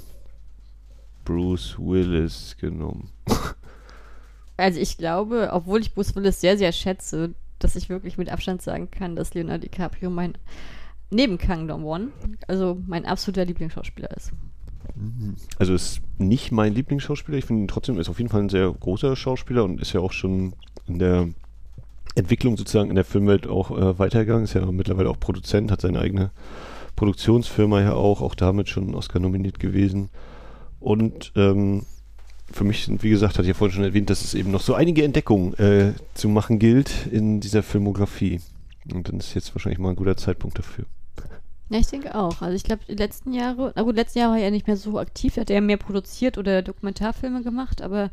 [1.24, 3.10] Bruce Willis genommen?
[4.56, 8.62] Also ich glaube, obwohl ich Bruce Willis sehr, sehr schätze, dass ich wirklich mit Abstand
[8.62, 10.34] sagen kann, dass Leonardo DiCaprio mein
[11.10, 12.12] neben Kang Dong-won,
[12.48, 14.32] also mein absoluter Lieblingsschauspieler ist.
[15.58, 17.38] Also ist nicht mein Lieblingsschauspieler.
[17.38, 20.00] Ich finde ihn trotzdem, ist auf jeden Fall ein sehr großer Schauspieler und ist ja
[20.00, 20.54] auch schon
[20.86, 21.28] in der
[22.14, 24.44] Entwicklung sozusagen in der Filmwelt auch äh, weitergegangen.
[24.44, 26.30] Ist ja mittlerweile auch Produzent, hat seine eigene
[26.96, 30.10] Produktionsfirma ja auch, auch damit schon Oscar nominiert gewesen.
[30.82, 31.86] Und ähm,
[32.50, 34.60] für mich sind, wie gesagt, hatte ich ja vorhin schon erwähnt, dass es eben noch
[34.60, 38.40] so einige Entdeckungen äh, zu machen gilt in dieser Filmografie.
[38.92, 40.84] Und dann ist jetzt wahrscheinlich mal ein guter Zeitpunkt dafür.
[41.70, 42.42] Ja, ich denke auch.
[42.42, 44.98] Also ich glaube, die letzten Jahre, na gut, letzten Jahre war er nicht mehr so
[44.98, 48.10] aktiv, hat er mehr produziert oder Dokumentarfilme gemacht, aber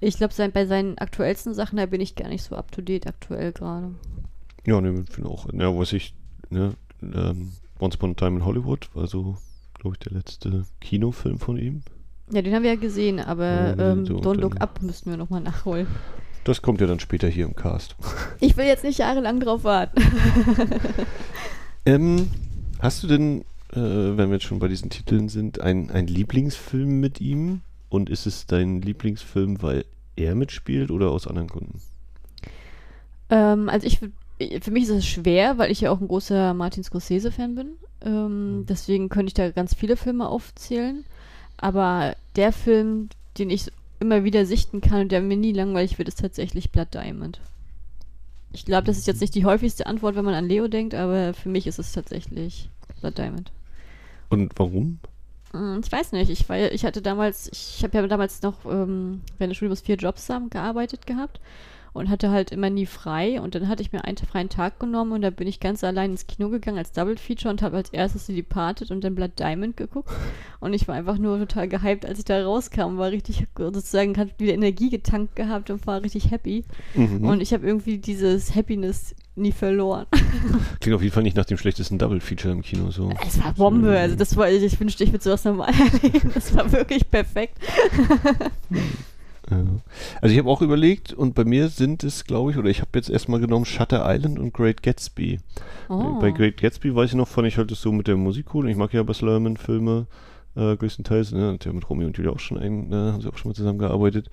[0.00, 2.82] ich glaube, sein, bei seinen aktuellsten Sachen, da bin ich gar nicht so up to
[2.82, 3.94] date aktuell gerade.
[4.66, 6.12] Ja, ne, ich finde auch, ja, was ich,
[6.50, 9.38] ne, ähm, Once Upon a Time in Hollywood war so,
[9.72, 11.82] glaube ich, der letzte Kinofilm von ihm.
[12.30, 15.40] Ja, den haben wir ja gesehen, aber ähm, so, Don't Look Up müssten wir nochmal
[15.40, 15.86] nachholen.
[16.44, 17.96] Das kommt ja dann später hier im Cast.
[18.40, 20.00] Ich will jetzt nicht jahrelang drauf warten.
[21.86, 22.28] Ähm,
[22.80, 23.40] hast du denn,
[23.72, 27.62] äh, wenn wir jetzt schon bei diesen Titeln sind, ein, ein Lieblingsfilm mit ihm?
[27.88, 31.80] Und ist es dein Lieblingsfilm, weil er mitspielt oder aus anderen Gründen?
[33.30, 36.52] Ähm, also ich, würd- für mich ist es schwer, weil ich ja auch ein großer
[36.52, 37.68] Martin Scorsese-Fan bin.
[38.04, 41.04] Ähm, deswegen könnte ich da ganz viele Filme aufzählen.
[41.58, 46.08] Aber der Film, den ich immer wieder sichten kann und der mir nie langweilig wird,
[46.08, 47.40] ist tatsächlich Blood Diamond.
[48.52, 51.34] Ich glaube, das ist jetzt nicht die häufigste Antwort, wenn man an Leo denkt, aber
[51.34, 53.50] für mich ist es tatsächlich Blood Diamond.
[54.30, 55.00] Und warum?
[55.52, 56.30] Mm, Ich weiß nicht.
[56.30, 59.96] Ich, war, ich hatte damals, ich habe ja damals noch ähm, während des Studiums vier
[59.96, 61.40] Jobs zusammen gearbeitet gehabt
[61.98, 63.40] und hatte halt immer nie frei.
[63.40, 66.12] Und dann hatte ich mir einen freien Tag genommen und da bin ich ganz allein
[66.12, 69.38] ins Kino gegangen als Double Feature und habe als erstes The Departed und dann Blood
[69.38, 70.10] Diamond geguckt.
[70.60, 72.98] Und ich war einfach nur total gehypt, als ich da rauskam.
[72.98, 76.64] War richtig, sozusagen, hat wieder Energie getankt gehabt und war richtig happy.
[76.94, 77.24] Mhm.
[77.24, 80.06] Und ich habe irgendwie dieses Happiness nie verloren.
[80.80, 83.10] Klingt auf jeden Fall nicht nach dem schlechtesten Double-Feature im Kino so.
[83.26, 83.96] Es war Bombe.
[83.96, 86.32] Also das war, ich wünschte, ich würde sowas nochmal erleben.
[86.34, 87.58] Das war wirklich perfekt.
[89.50, 89.64] Ja.
[90.20, 92.90] Also ich habe auch überlegt und bei mir sind es, glaube ich, oder ich habe
[92.94, 95.40] jetzt erstmal genommen Shutter Island und Great Gatsby.
[95.88, 96.18] Oh.
[96.20, 98.68] Bei Great Gatsby weiß ich noch, fand ich halt das so mit der Musik cool.
[98.68, 100.06] Ich mag ja Baz Luhrmann-Filme
[100.56, 101.32] äh, größtenteils.
[101.32, 101.52] Ne?
[101.52, 103.12] Hat ja mit Romeo und Julia auch schon ein, ne?
[103.12, 104.30] haben sie auch schon mal zusammengearbeitet.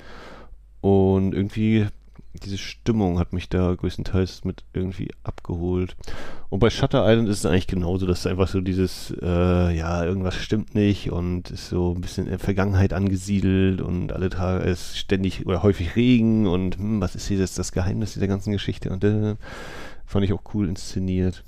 [0.82, 1.88] Und irgendwie
[2.44, 5.96] diese Stimmung hat mich da größtenteils mit irgendwie abgeholt.
[6.50, 10.36] Und bei Shutter Island ist es eigentlich genauso, dass einfach so dieses, äh, ja, irgendwas
[10.36, 14.98] stimmt nicht und ist so ein bisschen in der Vergangenheit angesiedelt und alle Tage ist
[14.98, 18.90] ständig oder häufig Regen und hm, was ist hier das, das Geheimnis dieser ganzen Geschichte
[18.90, 19.36] und äh,
[20.06, 21.44] fand ich auch cool inszeniert.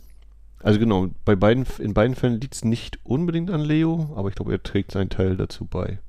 [0.62, 4.36] Also genau, bei beiden, in beiden Fällen liegt es nicht unbedingt an Leo, aber ich
[4.36, 6.00] glaube, er trägt seinen Teil dazu bei.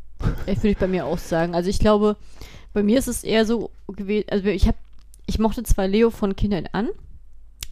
[0.46, 1.54] Ich würde ich bei mir auch sagen.
[1.54, 2.16] Also ich glaube,
[2.78, 4.78] bei mir ist es eher so gewesen, also ich habe,
[5.26, 6.90] ich mochte zwar Leo von Kindheit an,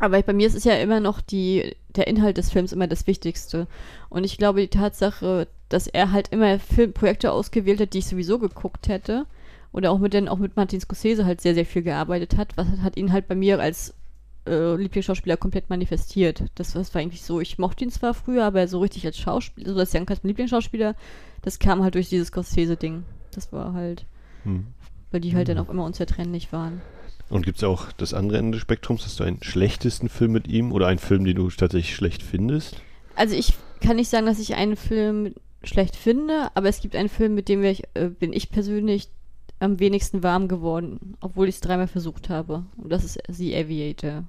[0.00, 3.06] aber bei mir ist es ja immer noch die, der Inhalt des Films immer das
[3.06, 3.68] Wichtigste.
[4.08, 8.40] Und ich glaube, die Tatsache, dass er halt immer Filmprojekte ausgewählt hat, die ich sowieso
[8.40, 9.26] geguckt hätte,
[9.72, 12.66] oder auch mit den, auch mit Martin Scorsese halt sehr, sehr viel gearbeitet hat, was
[12.82, 13.94] hat ihn halt bei mir als
[14.48, 16.42] äh, Lieblingsschauspieler komplett manifestiert.
[16.56, 19.72] Das, das war eigentlich so, ich mochte ihn zwar früher, aber so richtig als Schauspieler,
[19.72, 20.96] so als Janka als mein Lieblingsschauspieler,
[21.42, 23.04] das kam halt durch dieses Scorsese-Ding.
[23.30, 24.04] Das war halt,
[24.46, 24.64] Hm.
[25.10, 25.54] Weil die halt Mhm.
[25.54, 26.80] dann auch immer unzertrennlich waren.
[27.28, 29.04] Und gibt es auch das andere Ende des Spektrums?
[29.04, 32.76] Hast du einen schlechtesten Film mit ihm oder einen Film, den du tatsächlich schlecht findest?
[33.16, 37.08] Also ich kann nicht sagen, dass ich einen Film schlecht finde, aber es gibt einen
[37.08, 39.08] Film, mit dem ich, äh, bin ich persönlich
[39.58, 42.64] am wenigsten warm geworden, obwohl ich es dreimal versucht habe.
[42.76, 44.24] Und das ist The Aviator.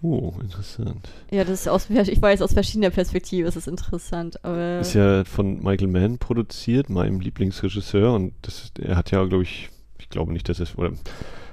[0.00, 1.08] Oh, interessant.
[1.30, 5.24] Ja, das ist aus, ich weiß, aus verschiedener Perspektive ist es interessant, aber Ist ja
[5.24, 8.12] von Michael Mann produziert, meinem Lieblingsregisseur.
[8.14, 9.73] Und das, er hat ja, glaube ich, ich
[10.14, 10.92] glaube nicht, dass es, oder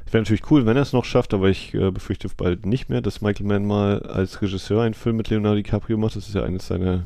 [0.05, 2.89] es wäre natürlich cool, wenn er es noch schafft, aber ich äh, befürchte bald nicht
[2.89, 6.15] mehr, dass Michael Mann mal als Regisseur einen Film mit Leonardo DiCaprio macht.
[6.15, 7.05] Das ist ja eines seiner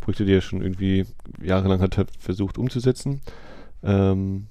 [0.00, 1.06] Projekte, die er schon irgendwie
[1.42, 3.20] jahrelang hat, hat versucht umzusetzen.
[3.82, 4.46] Ähm,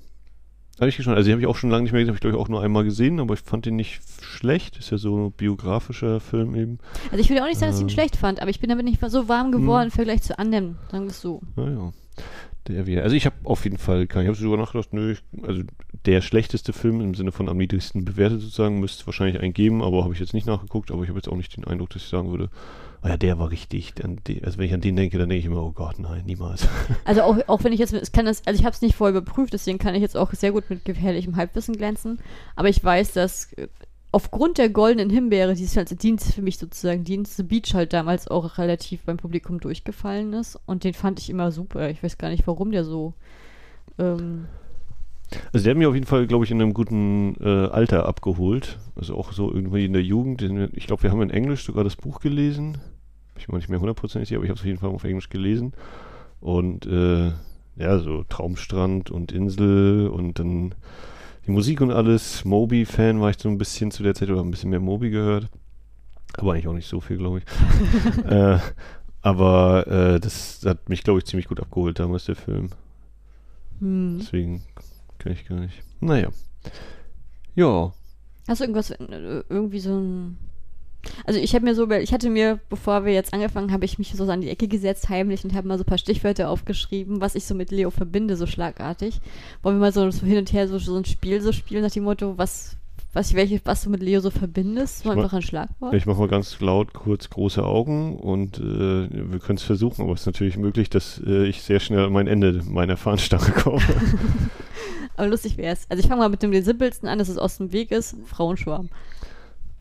[0.80, 2.22] habe ich schon, also die habe ich auch schon lange nicht mehr gesehen, habe ich
[2.22, 4.78] glaube ich auch nur einmal gesehen, aber ich fand den nicht schlecht.
[4.78, 6.80] Ist ja so ein biografischer Film eben.
[7.12, 7.94] Also ich würde auch nicht sagen, dass ich ihn Ähm.
[7.94, 11.04] schlecht fand, aber ich bin damit nicht so warm geworden im Vergleich zu anderen, sagen
[11.04, 11.42] wir es so.
[11.56, 11.94] Naja.
[12.68, 13.04] Der wäre.
[13.04, 14.24] Also ich habe auf jeden Fall keinen.
[14.24, 15.64] Ich habe sogar nachgedacht, nö, ich, also
[16.06, 19.84] der schlechteste Film im Sinne von am niedrigsten bewertet sozusagen, müsste es wahrscheinlich einen geben,
[19.84, 22.04] aber habe ich jetzt nicht nachgeguckt, aber ich habe jetzt auch nicht den Eindruck, dass
[22.04, 22.50] ich sagen würde,
[23.02, 23.94] ah ja, der war richtig.
[23.94, 26.68] Den, also wenn ich an den denke, dann denke ich immer, oh Gott, nein, niemals.
[27.06, 29.18] Also auch, auch wenn ich jetzt, es kann das, also ich habe es nicht vorher
[29.18, 32.20] überprüft, deswegen kann ich jetzt auch sehr gut mit gefährlichem Halbwissen glänzen.
[32.56, 33.54] Aber ich weiß, dass
[34.14, 37.92] aufgrund der goldenen Himbeere, die es als Dienst für mich sozusagen Dienst, The Beach halt
[37.94, 40.58] damals auch relativ beim Publikum durchgefallen ist.
[40.66, 41.90] Und den fand ich immer super.
[41.90, 43.14] Ich weiß gar nicht, warum der so.
[43.98, 44.46] Ähm,
[45.52, 48.78] Also der hat mich auf jeden Fall, glaube ich, in einem guten äh, Alter abgeholt.
[48.96, 50.42] Also auch so irgendwie in der Jugend.
[50.74, 52.78] Ich glaube, wir haben in Englisch sogar das Buch gelesen.
[53.38, 55.30] Ich bin nicht mehr hundertprozentig sicher, aber ich habe es auf jeden Fall auf Englisch
[55.30, 55.74] gelesen.
[56.40, 57.32] Und äh,
[57.78, 60.76] ja, so Traumstrand und Insel und dann
[61.46, 62.46] die Musik und alles.
[62.46, 65.50] Moby-Fan war ich so ein bisschen zu der Zeit oder ein bisschen mehr Moby gehört.
[66.38, 68.26] Aber eigentlich auch nicht so viel, glaube ich.
[68.32, 68.60] äh,
[69.22, 72.70] Aber äh, das hat mich, glaube ich, ziemlich gut abgeholt damals, der Film.
[73.80, 74.18] Hm.
[74.20, 74.64] Deswegen
[75.18, 75.82] kann ich gar nicht.
[76.02, 76.30] Naja.
[77.56, 77.94] Ja.
[78.48, 80.38] Hast du irgendwas, äh, irgendwie so ein.
[81.26, 84.14] Also ich habe mir so, ich hatte mir, bevor wir jetzt angefangen, habe ich mich
[84.14, 87.36] so an die Ecke gesetzt, heimlich, und habe mal so ein paar Stichwörter aufgeschrieben, was
[87.36, 89.20] ich so mit Leo verbinde, so schlagartig.
[89.62, 91.92] Wollen wir mal so, so hin und her so, so ein Spiel so spielen nach
[91.92, 92.78] dem Motto, was,
[93.14, 95.04] was, welche, was du mit Leo so verbindest?
[95.04, 95.94] So Ich einfach ein Schlagwort.
[95.94, 100.14] Ich mache mal ganz laut kurz große Augen und äh, wir können es versuchen, aber
[100.14, 103.82] es ist natürlich möglich, dass äh, ich sehr schnell an mein Ende meiner Fahnenstange komme.
[105.16, 105.86] Aber lustig wär's.
[105.90, 108.16] Also ich fange mal mit dem simpelsten an, dass es aus dem Weg ist.
[108.26, 108.90] Frauenschwarm.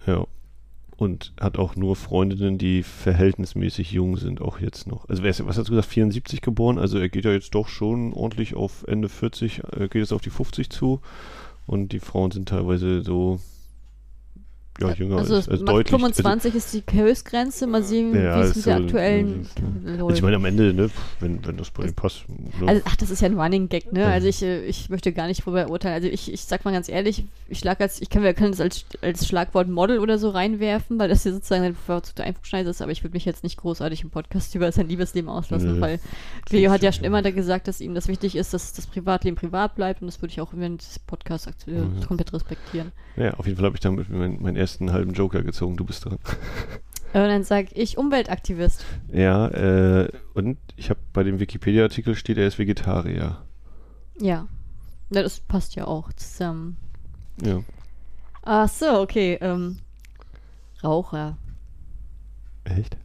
[0.07, 0.27] ja.
[0.97, 5.09] Und hat auch nur Freundinnen, die verhältnismäßig jung sind, auch jetzt noch.
[5.09, 6.79] Also wer ist, was hast du gesagt, 74 geboren?
[6.79, 10.21] Also er geht ja jetzt doch schon ordentlich auf Ende 40, äh, geht jetzt auf
[10.21, 11.01] die 50 zu.
[11.67, 13.41] Und die Frauen sind teilweise so
[14.81, 15.91] ja, jünger also als, es als macht deutlich.
[16.01, 17.67] 25 ist die Höchstgrenze.
[17.67, 19.47] Mal sehen, Ja, wie es ist mit der so- aktuellen
[19.87, 20.17] Also läuft.
[20.17, 22.25] ich meine, am Ende, ne, wenn, wenn das bei ihm passt.
[22.29, 22.67] Ne?
[22.67, 24.07] Also, ach, das ist ja ein Running Gag, ne?
[24.07, 25.95] Also ich, äh, ich möchte gar nicht darüber urteilen.
[25.95, 28.61] Also ich, ich sag mal ganz ehrlich, ich schlag als, ich kann, wir können das
[28.61, 32.81] als, als Schlagwort Model oder so reinwerfen, weil das hier sozusagen ein bevorzugter Einflugschneise ist,
[32.83, 35.81] aber ich würde mich jetzt nicht großartig im Podcast über sein Liebesleben auslassen, Nö.
[35.81, 36.01] weil
[36.47, 39.37] Cleo hat ja schon immer da gesagt, dass ihm das wichtig ist, dass das Privatleben
[39.37, 42.01] privat bleibt und das würde ich auch während des Podcasts äh, Mhm.
[42.07, 42.93] komplett respektieren.
[43.17, 45.77] ja, auf jeden Fall habe ich damit meinen, meinen ersten halben Joker gezogen.
[45.77, 46.19] Du bist dran.
[47.15, 48.87] Und dann sag ich Umweltaktivist.
[49.13, 53.43] Ja, äh, und ich habe bei dem Wikipedia-Artikel steht, er ist Vegetarier.
[54.19, 54.49] Ja.
[55.11, 56.79] Ja, Das passt ja auch zusammen.
[57.43, 57.63] Ja.
[58.41, 59.37] Ach so, okay.
[59.43, 59.81] Ähm,
[60.83, 61.37] Raucher.
[62.65, 62.97] Echt?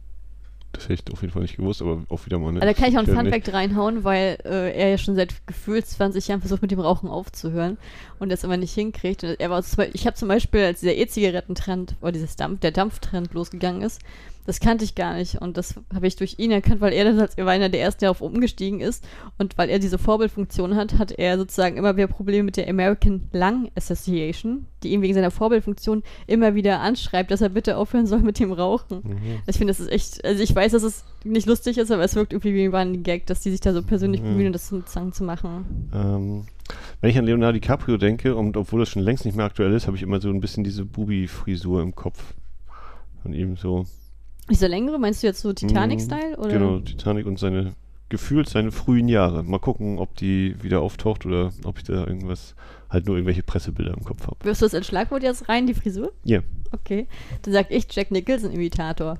[0.78, 2.62] Das hätte ich auf jeden Fall nicht gewusst, aber auch wieder mal eine.
[2.62, 3.16] Also da kann ich auch einen.
[3.16, 7.08] Funfact reinhauen, weil äh, er ja schon seit gefühlt 20 Jahren versucht, mit dem Rauchen
[7.08, 7.78] aufzuhören
[8.20, 9.24] und das immer nicht hinkriegt.
[9.24, 9.62] Und er war
[9.92, 14.00] ich habe zum Beispiel, als dieser E-Zigarettentrend oder dieses Dampf, der Dampftrend losgegangen ist,
[14.48, 17.20] das kannte ich gar nicht und das habe ich durch ihn erkannt, weil er dann
[17.20, 19.06] als er war einer der ersten, der auf umgestiegen ist
[19.36, 23.28] und weil er diese Vorbildfunktion hat, hat er sozusagen immer wieder Probleme mit der American
[23.34, 28.20] Lung Association, die ihn wegen seiner Vorbildfunktion immer wieder anschreibt, dass er bitte aufhören soll
[28.20, 29.02] mit dem Rauchen.
[29.04, 29.18] Mhm.
[29.46, 32.14] Ich finde, das ist echt, also ich weiß, dass es nicht lustig ist, aber es
[32.14, 34.28] wirkt irgendwie wie ein Gag, dass die sich da so persönlich Mhm.
[34.28, 35.90] bemühen, das sozusagen zu machen.
[35.92, 36.46] Ähm,
[37.02, 39.86] wenn ich an Leonardo DiCaprio denke, und obwohl das schon längst nicht mehr aktuell ist,
[39.86, 42.32] habe ich immer so ein bisschen diese Bubi-Frisur im Kopf.
[43.22, 43.84] Von ihm so.
[44.50, 46.36] Diese längere, meinst du jetzt so Titanic-Style?
[46.38, 46.48] oder?
[46.48, 47.74] Genau, Titanic und seine,
[48.08, 49.42] gefühlt seine frühen Jahre.
[49.42, 52.54] Mal gucken, ob die wieder auftaucht oder ob ich da irgendwas,
[52.88, 54.36] halt nur irgendwelche Pressebilder im Kopf habe.
[54.42, 56.12] Wirfst du das als Schlagwort jetzt rein, die Frisur?
[56.24, 56.40] Ja.
[56.72, 57.06] Okay.
[57.42, 59.18] Dann sag ich Jack Nicholson Imitator.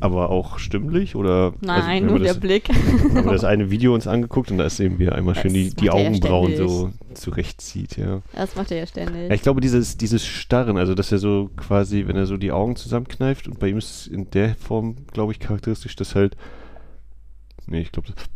[0.00, 1.54] Aber auch stimmlich oder?
[1.60, 2.68] Nein, also, nur wir der das, Blick.
[2.68, 5.70] haben wir das eine Video uns angeguckt und da sehen wir einmal Das schön die,
[5.70, 8.22] die er ja Augenbrauen so zurechtzieht, ja.
[8.32, 9.28] Das macht er ja ständig.
[9.28, 12.52] Ja, ich glaube, dieses, dieses Starren, also dass er so quasi, wenn er so die
[12.52, 16.36] Augen zusammenkneift und bei ihm ist es in der Form, glaube ich, charakteristisch, dass halt,
[17.66, 18.30] nee, ich glaube, das ist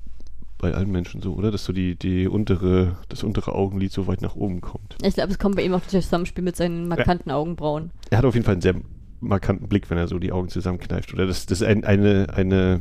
[0.62, 1.50] bei allen Menschen so, oder?
[1.50, 4.96] Dass so die, die untere, das untere Augenlid so weit nach oben kommt.
[5.02, 7.90] Ich glaube, es kommt bei ihm auch durch das Zusammenspiel mit seinen markanten Augenbrauen.
[8.10, 8.76] Er hat auf jeden Fall einen sehr
[9.22, 11.26] markanten Blick, wenn er so die Augen zusammenkneift, oder?
[11.26, 12.80] Das, das ist ein, eine, eine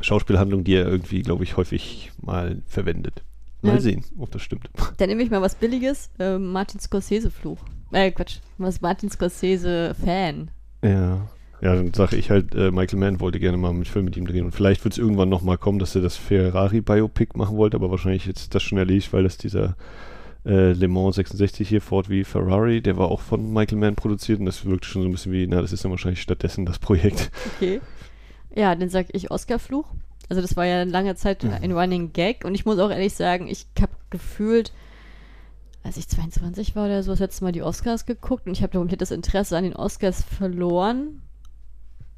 [0.00, 3.22] Schauspielhandlung, die er irgendwie, glaube ich, häufig mal verwendet.
[3.62, 3.80] Mal Ja.
[3.80, 4.68] sehen, ob das stimmt.
[4.98, 6.10] Dann nehme ich mal was Billiges.
[6.18, 7.58] Äh, Martin Scorsese-Fluch.
[7.92, 8.36] Äh, Quatsch.
[8.58, 10.50] Was Martin Scorsese-Fan.
[10.82, 11.28] Ja.
[11.60, 14.26] Ja, dann sage ich halt, äh, Michael Mann wollte gerne mal einen Film mit ihm
[14.26, 14.44] drehen.
[14.44, 18.26] Und vielleicht wird es irgendwann nochmal kommen, dass er das Ferrari-Biopic machen wollte, aber wahrscheinlich
[18.26, 19.74] jetzt das schon erledigt, weil das dieser
[20.44, 24.40] äh, Le Mans 66 hier, Ford wie Ferrari, der war auch von Michael Mann produziert
[24.40, 26.78] und das wirkt schon so ein bisschen wie, na, das ist dann wahrscheinlich stattdessen das
[26.78, 27.30] Projekt.
[27.56, 27.80] Okay.
[28.54, 29.86] Ja, dann sag ich Oscar-Fluch.
[30.28, 33.46] Also das war ja lange Zeit ein Running Gag und ich muss auch ehrlich sagen,
[33.46, 34.72] ich habe gefühlt,
[35.82, 38.78] als ich 22 war oder so, das letzte Mal die Oscars geguckt und ich habe
[38.78, 41.20] komplett das Interesse an den Oscars verloren.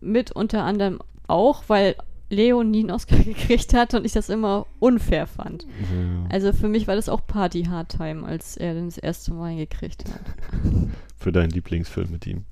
[0.01, 1.97] Mit unter anderem auch, weil
[2.29, 5.65] Leo nie einen Oscar gekriegt hat und ich das immer unfair fand.
[5.65, 9.33] Ja, Also für mich war das auch Party Hard Time, als er den das erste
[9.33, 10.21] Mal gekriegt hat.
[11.19, 12.45] für deinen Lieblingsfilm mit ihm.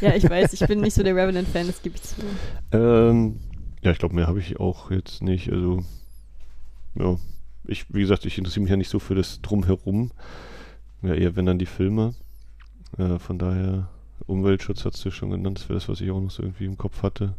[0.00, 2.16] Ja, ich weiß, ich bin nicht so der Revenant-Fan, das gebe ich zu.
[2.72, 3.40] Ähm,
[3.82, 5.50] ja, ich glaube, mehr habe ich auch jetzt nicht.
[5.50, 5.82] Also,
[6.94, 7.16] ja,
[7.64, 10.10] ich, wie gesagt, ich interessiere mich ja nicht so für das Drumherum.
[11.02, 12.14] Ja, eher wenn dann die Filme.
[12.98, 13.88] Äh, von daher,
[14.26, 16.78] Umweltschutz hast du schon genannt, das wäre das, was ich auch noch so irgendwie im
[16.78, 17.34] Kopf hatte.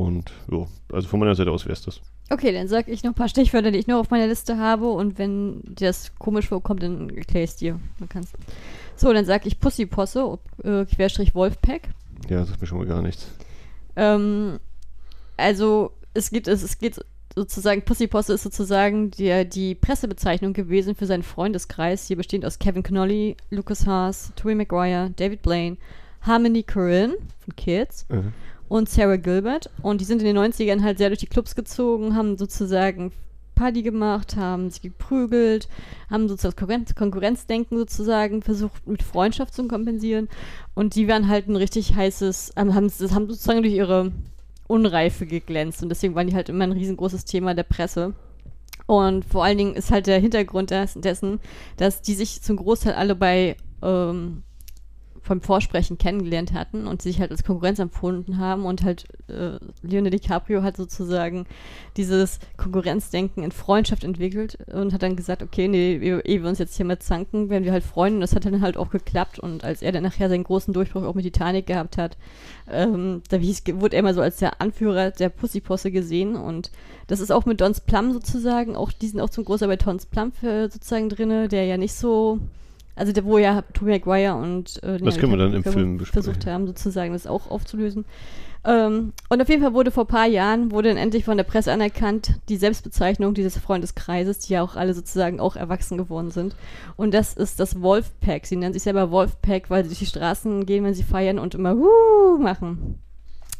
[0.00, 2.00] Und ja, also von meiner Seite aus wäre es das.
[2.30, 4.90] Okay, dann sag ich noch ein paar Stichwörter, die ich nur auf meiner Liste habe
[4.90, 7.78] und wenn dir das komisch vorkommt, dann erkläre ich es dir.
[7.98, 8.34] Du kannst.
[8.96, 11.88] So, dann sag ich Pussy Posse, äh, Querstrich Wolfpack.
[12.30, 13.28] Ja, das ist mir schon mal gar nichts.
[13.96, 14.58] Ähm,
[15.36, 20.94] also, es geht, es, es geht sozusagen, Pussy Posse ist sozusagen die, die Pressebezeichnung gewesen
[20.94, 25.76] für seinen Freundeskreis, hier bestehend aus Kevin Connolly, Lucas Haas, Tobey Maguire, David Blaine,
[26.22, 28.22] Harmony Korine von Kids Äh,
[28.70, 29.68] und Sarah Gilbert.
[29.82, 33.12] Und die sind in den 90ern halt sehr durch die Clubs gezogen, haben sozusagen
[33.56, 35.68] Party gemacht, haben sich geprügelt,
[36.08, 40.28] haben sozusagen Konkurrenz, Konkurrenzdenken sozusagen versucht mit Freundschaft zu kompensieren.
[40.74, 44.12] Und die waren halt ein richtig heißes, haben, haben sozusagen durch ihre
[44.68, 45.82] Unreife geglänzt.
[45.82, 48.14] Und deswegen waren die halt immer ein riesengroßes Thema der Presse.
[48.86, 51.40] Und vor allen Dingen ist halt der Hintergrund dessen,
[51.76, 54.44] dass die sich zum Großteil alle bei ähm,
[55.30, 60.18] vom Vorsprechen kennengelernt hatten und sich halt als Konkurrenz empfunden haben und halt äh, Leonardo
[60.18, 61.46] DiCaprio hat sozusagen
[61.96, 66.76] dieses Konkurrenzdenken in Freundschaft entwickelt und hat dann gesagt, okay, nee, ehe wir uns jetzt
[66.76, 68.16] hier mal zanken, werden wir halt Freunde.
[68.16, 69.38] Und das hat dann halt auch geklappt.
[69.38, 72.16] Und als er dann nachher seinen großen Durchbruch auch mit Titanic gehabt hat,
[72.68, 76.34] ähm, da hieß, wurde er immer so als der Anführer der Pussyposse gesehen.
[76.34, 76.72] Und
[77.06, 80.06] das ist auch mit Dons Plum sozusagen, auch die sind auch zum Großteil bei Dons
[80.06, 82.40] Plum für, sozusagen drinne, der ja nicht so
[83.00, 86.22] also der, wo ja Tobey Maguire und äh, das können wir dann im Film besprechen.
[86.22, 88.04] versucht haben, sozusagen das auch aufzulösen.
[88.62, 91.44] Ähm, und auf jeden Fall wurde vor ein paar Jahren, wurde dann endlich von der
[91.44, 96.54] Presse anerkannt, die Selbstbezeichnung dieses Freundeskreises, die ja auch alle sozusagen auch erwachsen geworden sind.
[96.96, 98.44] Und das ist das Wolfpack.
[98.44, 101.54] Sie nennen sich selber Wolfpack, weil sie durch die Straßen gehen, wenn sie feiern und
[101.54, 102.98] immer Wuh machen.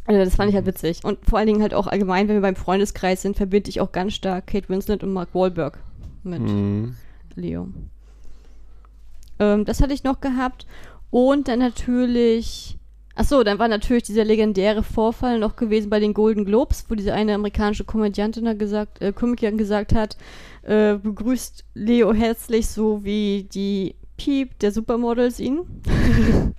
[0.05, 1.03] Also das fand ich halt witzig.
[1.03, 3.93] Und vor allen Dingen halt auch allgemein, wenn wir beim Freundeskreis sind, verbinde ich auch
[3.93, 5.79] ganz stark Kate Winslet und Mark Wahlberg
[6.25, 6.97] mit mhm.
[7.37, 7.69] Leo.
[9.41, 10.67] Ähm, das hatte ich noch gehabt.
[11.11, 12.77] Und dann natürlich.
[13.17, 17.13] Achso, dann war natürlich dieser legendäre Vorfall noch gewesen bei den Golden Globes, wo diese
[17.13, 20.17] eine amerikanische Komödiantin da gesagt, äh, Komikerin gesagt hat,
[20.63, 25.61] äh, begrüßt Leo herzlich, so wie die Piep der Supermodels ihn.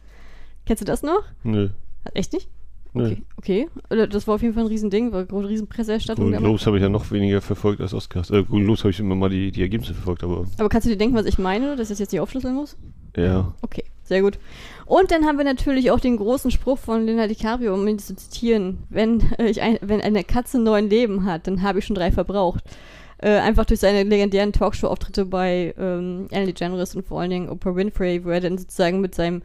[0.65, 1.23] Kennst du das noch?
[1.43, 1.69] Nö.
[2.13, 2.49] Echt nicht?
[2.93, 3.67] Okay, okay.
[3.89, 6.25] Das war auf jeden Fall ein Riesending, war eine riesen Presseerstattung.
[6.25, 8.29] Golden Globes habe ich ja noch weniger verfolgt als Oscars.
[8.29, 10.45] Äh, Golden Globes habe ich immer mal die, die Ergebnisse verfolgt, aber...
[10.57, 12.77] Aber kannst du dir denken, was ich meine, dass ich das jetzt hier aufschlüsseln muss?
[13.15, 13.53] Ja.
[13.61, 14.39] Okay, sehr gut.
[14.85, 18.15] Und dann haben wir natürlich auch den großen Spruch von Leonardo DiCaprio, um ihn zu
[18.15, 18.79] zitieren.
[18.89, 22.11] Wenn, äh, ich ein, wenn eine Katze neun Leben hat, dann habe ich schon drei
[22.11, 22.63] verbraucht.
[23.19, 27.75] Äh, einfach durch seine legendären Talkshow-Auftritte bei ähm, Ellen DeGeneres und vor allen Dingen Oprah
[27.75, 29.43] Winfrey, wo er dann sozusagen mit seinem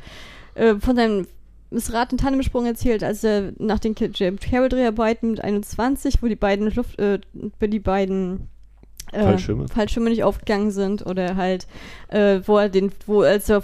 [0.54, 1.26] äh, von seinem
[1.70, 6.98] missratenen Tandemsprung erzählt, als er nach den James Carroll-Dreharbeiten mit 21, wo die beiden Luft,
[6.98, 7.20] äh,
[7.61, 8.48] die beiden
[9.12, 9.68] äh, Fallschirme.
[9.68, 11.66] Fallschirme nicht aufgegangen sind oder halt,
[12.09, 13.62] äh, wo er den, wo als er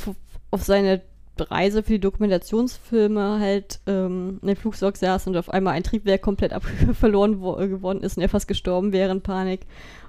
[0.50, 1.02] auf seine
[1.38, 6.22] Reise für die Dokumentationsfilme halt ähm, in dem Flugzeug saß und auf einmal ein Triebwerk
[6.22, 6.52] komplett
[6.92, 9.62] verloren geworden ist und er fast gestorben wäre in Panik.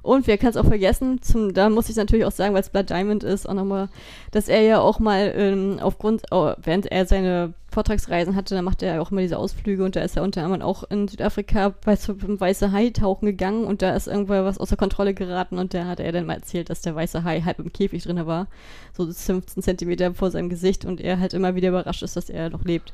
[0.04, 2.70] Und wer kann es auch vergessen, zum, da muss ich natürlich auch sagen, weil es
[2.70, 3.88] Blood Diamond ist, auch nochmal,
[4.32, 8.84] dass er ja auch mal ähm, aufgrund, oh, während er seine Vortragsreisen hatte, dann macht
[8.84, 11.74] er ja auch immer diese Ausflüge und da ist er unter anderem auch in Südafrika
[11.86, 15.74] bei einem weiße Hai tauchen gegangen und da ist irgendwann was außer Kontrolle geraten und
[15.74, 18.48] da hat er dann mal erzählt, dass der weiße Hai halb im Käfig drin war,
[18.92, 22.50] so 15 Zentimeter vor seinem Gesicht und er halt immer wieder überrascht ist, dass er
[22.50, 22.94] noch lebt.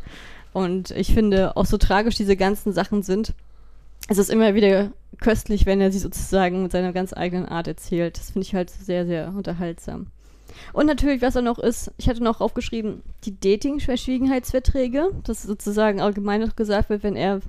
[0.54, 3.34] Und ich finde, auch so tragisch diese ganzen Sachen sind,
[4.08, 8.18] es ist immer wieder köstlich, wenn er sie sozusagen mit seiner ganz eigenen Art erzählt.
[8.18, 10.08] Das finde ich halt sehr, sehr unterhaltsam.
[10.74, 16.42] Und natürlich, was auch noch ist, ich hatte noch aufgeschrieben, die Dating-Verschwiegenheitsverträge, dass sozusagen allgemein
[16.42, 17.42] noch gesagt wird, wenn er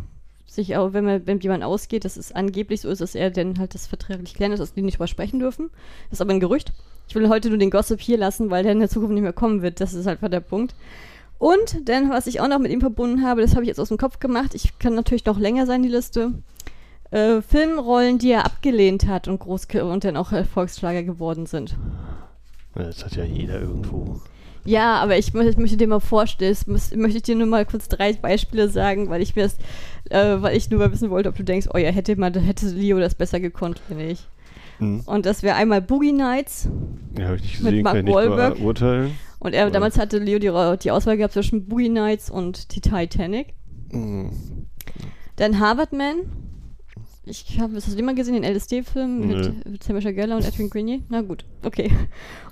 [0.47, 3.59] sich auch, wenn man, wenn jemand ausgeht, dass es angeblich so ist, dass er dann
[3.59, 5.71] halt das vertraglich klären ist, dass die nicht übersprechen dürfen.
[6.11, 6.73] Das ist aber ein Gerücht.
[7.09, 9.33] Ich will heute nur den Gossip hier lassen, weil der in der Zukunft nicht mehr
[9.33, 9.81] kommen wird.
[9.81, 10.75] Das ist halt der Punkt.
[11.40, 13.88] Und denn, was ich auch noch mit ihm verbunden habe, das habe ich jetzt aus
[13.88, 14.55] dem Kopf gemacht.
[14.55, 16.35] Ich kann natürlich noch länger sein, die Liste.
[17.11, 21.79] Äh, Filmrollen, die er abgelehnt hat und groß und dann auch Erfolgsschlager geworden sind.
[22.76, 24.20] Ja, das hat ja jeder irgendwo.
[24.66, 27.88] Ja, aber ich, ich möchte dir mal vorstellen, muss, möchte ich dir nur mal kurz
[27.88, 29.57] drei Beispiele sagen, weil ich mir das,
[30.11, 32.66] äh, weil ich nur mal wissen wollte, ob du denkst, oh ja, hätte man, hätte
[32.66, 34.29] Leo das besser gekonnt, wenn ich.
[34.81, 35.01] Hm.
[35.07, 36.69] Und das wäre einmal Boogie Nights.
[37.19, 38.55] Ja, habe ich nicht gesehen, mit Mark kann ich Wahlberg.
[38.55, 39.12] nicht urteilen.
[39.38, 43.55] Und er, damals hatte Leo die, die, Auswahl gehabt zwischen Boogie Nights und die Titanic.
[43.90, 44.31] Mhm.
[45.37, 46.16] Dann Harvard Man.
[47.27, 50.69] Ich habe, hast du den mal gesehen, den LSD-Film mit, mit Samuel Geller und Edwin
[50.69, 51.01] Grenier?
[51.09, 51.90] Na gut, okay.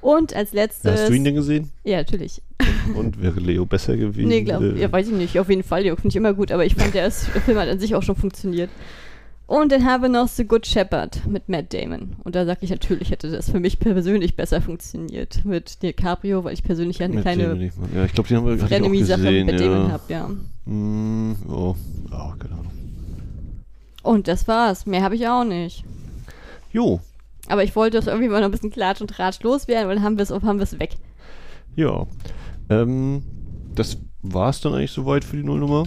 [0.01, 0.93] Und als letztes.
[0.93, 1.71] Hast du ihn denn gesehen?
[1.85, 2.43] Ja, natürlich.
[2.95, 4.29] Und wäre Leo besser gewesen?
[4.29, 5.38] Nee, glaube äh, ja, weiß ich nicht.
[5.38, 5.83] Auf jeden Fall.
[5.83, 8.17] Leo finde ich immer gut, aber ich fand, der, Film hat an sich auch schon
[8.17, 8.71] funktioniert.
[9.49, 12.17] Und dann haben wir noch The Good Shepherd mit Matt Damon.
[12.23, 16.53] Und da sage ich natürlich, hätte das für mich persönlich besser funktioniert mit DiCaprio, weil
[16.53, 19.61] ich persönlich ja eine Matt kleine ja, ich glaube, die haben wir Frenemy-Sache mit Matt
[19.61, 19.66] ja.
[19.66, 20.29] Damon habe, ja.
[20.66, 21.75] Mm, oh,
[22.11, 22.72] oh, keine Ahnung.
[24.03, 24.85] Und das war's.
[24.85, 25.83] Mehr habe ich auch nicht.
[26.70, 27.01] Jo.
[27.47, 30.05] Aber ich wollte das irgendwie mal noch ein bisschen klatsch und tratsch loswerden, weil dann
[30.05, 30.97] haben wir es haben weg.
[31.75, 32.07] Ja.
[32.68, 33.22] Ähm,
[33.75, 35.85] das war's dann eigentlich soweit für die Nullnummer.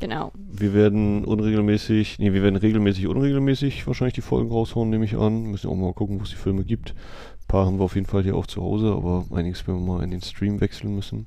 [0.00, 0.32] Genau.
[0.34, 5.42] Wir werden unregelmäßig, nee, wir werden regelmäßig, unregelmäßig wahrscheinlich die Folgen raushauen, nehme ich an.
[5.44, 6.90] Müssen auch mal gucken, wo es die Filme gibt.
[6.90, 9.96] Ein paar haben wir auf jeden Fall hier auch zu Hause, aber einiges werden wir
[9.96, 11.26] mal in den Stream wechseln müssen.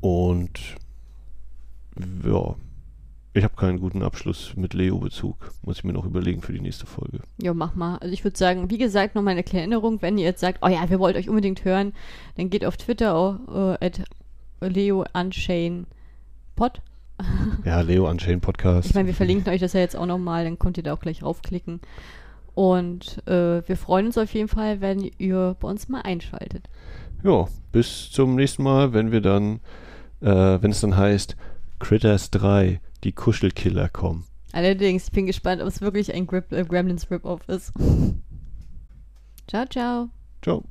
[0.00, 0.76] Und
[2.24, 2.54] ja,
[3.36, 5.50] Ich habe keinen guten Abschluss mit Leo-Bezug.
[5.62, 7.18] Muss ich mir noch überlegen für die nächste Folge.
[7.42, 7.98] Ja, mach mal.
[7.98, 10.68] Also ich würde sagen, wie gesagt, nochmal eine kleine Erinnerung, wenn ihr jetzt sagt, oh
[10.68, 11.94] ja, wir wollt euch unbedingt hören,
[12.36, 14.04] dann geht auf Twitter äh, at
[14.60, 15.86] Leo Unchain
[16.54, 16.80] Pod.
[17.64, 18.88] Ja, Leo Unchained Podcast.
[18.88, 21.00] Ich meine, wir verlinken euch das ja jetzt auch nochmal, dann könnt ihr da auch
[21.00, 21.80] gleich raufklicken.
[22.54, 26.68] Und äh, wir freuen uns auf jeden Fall, wenn ihr bei uns mal einschaltet.
[27.22, 29.60] Ja, bis zum nächsten Mal, wenn wir dann,
[30.20, 30.26] äh,
[30.60, 31.36] wenn es dann heißt
[31.78, 34.24] Critters 3, die Kuschelkiller kommen.
[34.52, 37.72] Allerdings, ich bin gespannt, ob es wirklich ein Grip, äh, Gremlins Rip-Off ist.
[39.48, 40.10] ciao, ciao.
[40.42, 40.64] Ciao.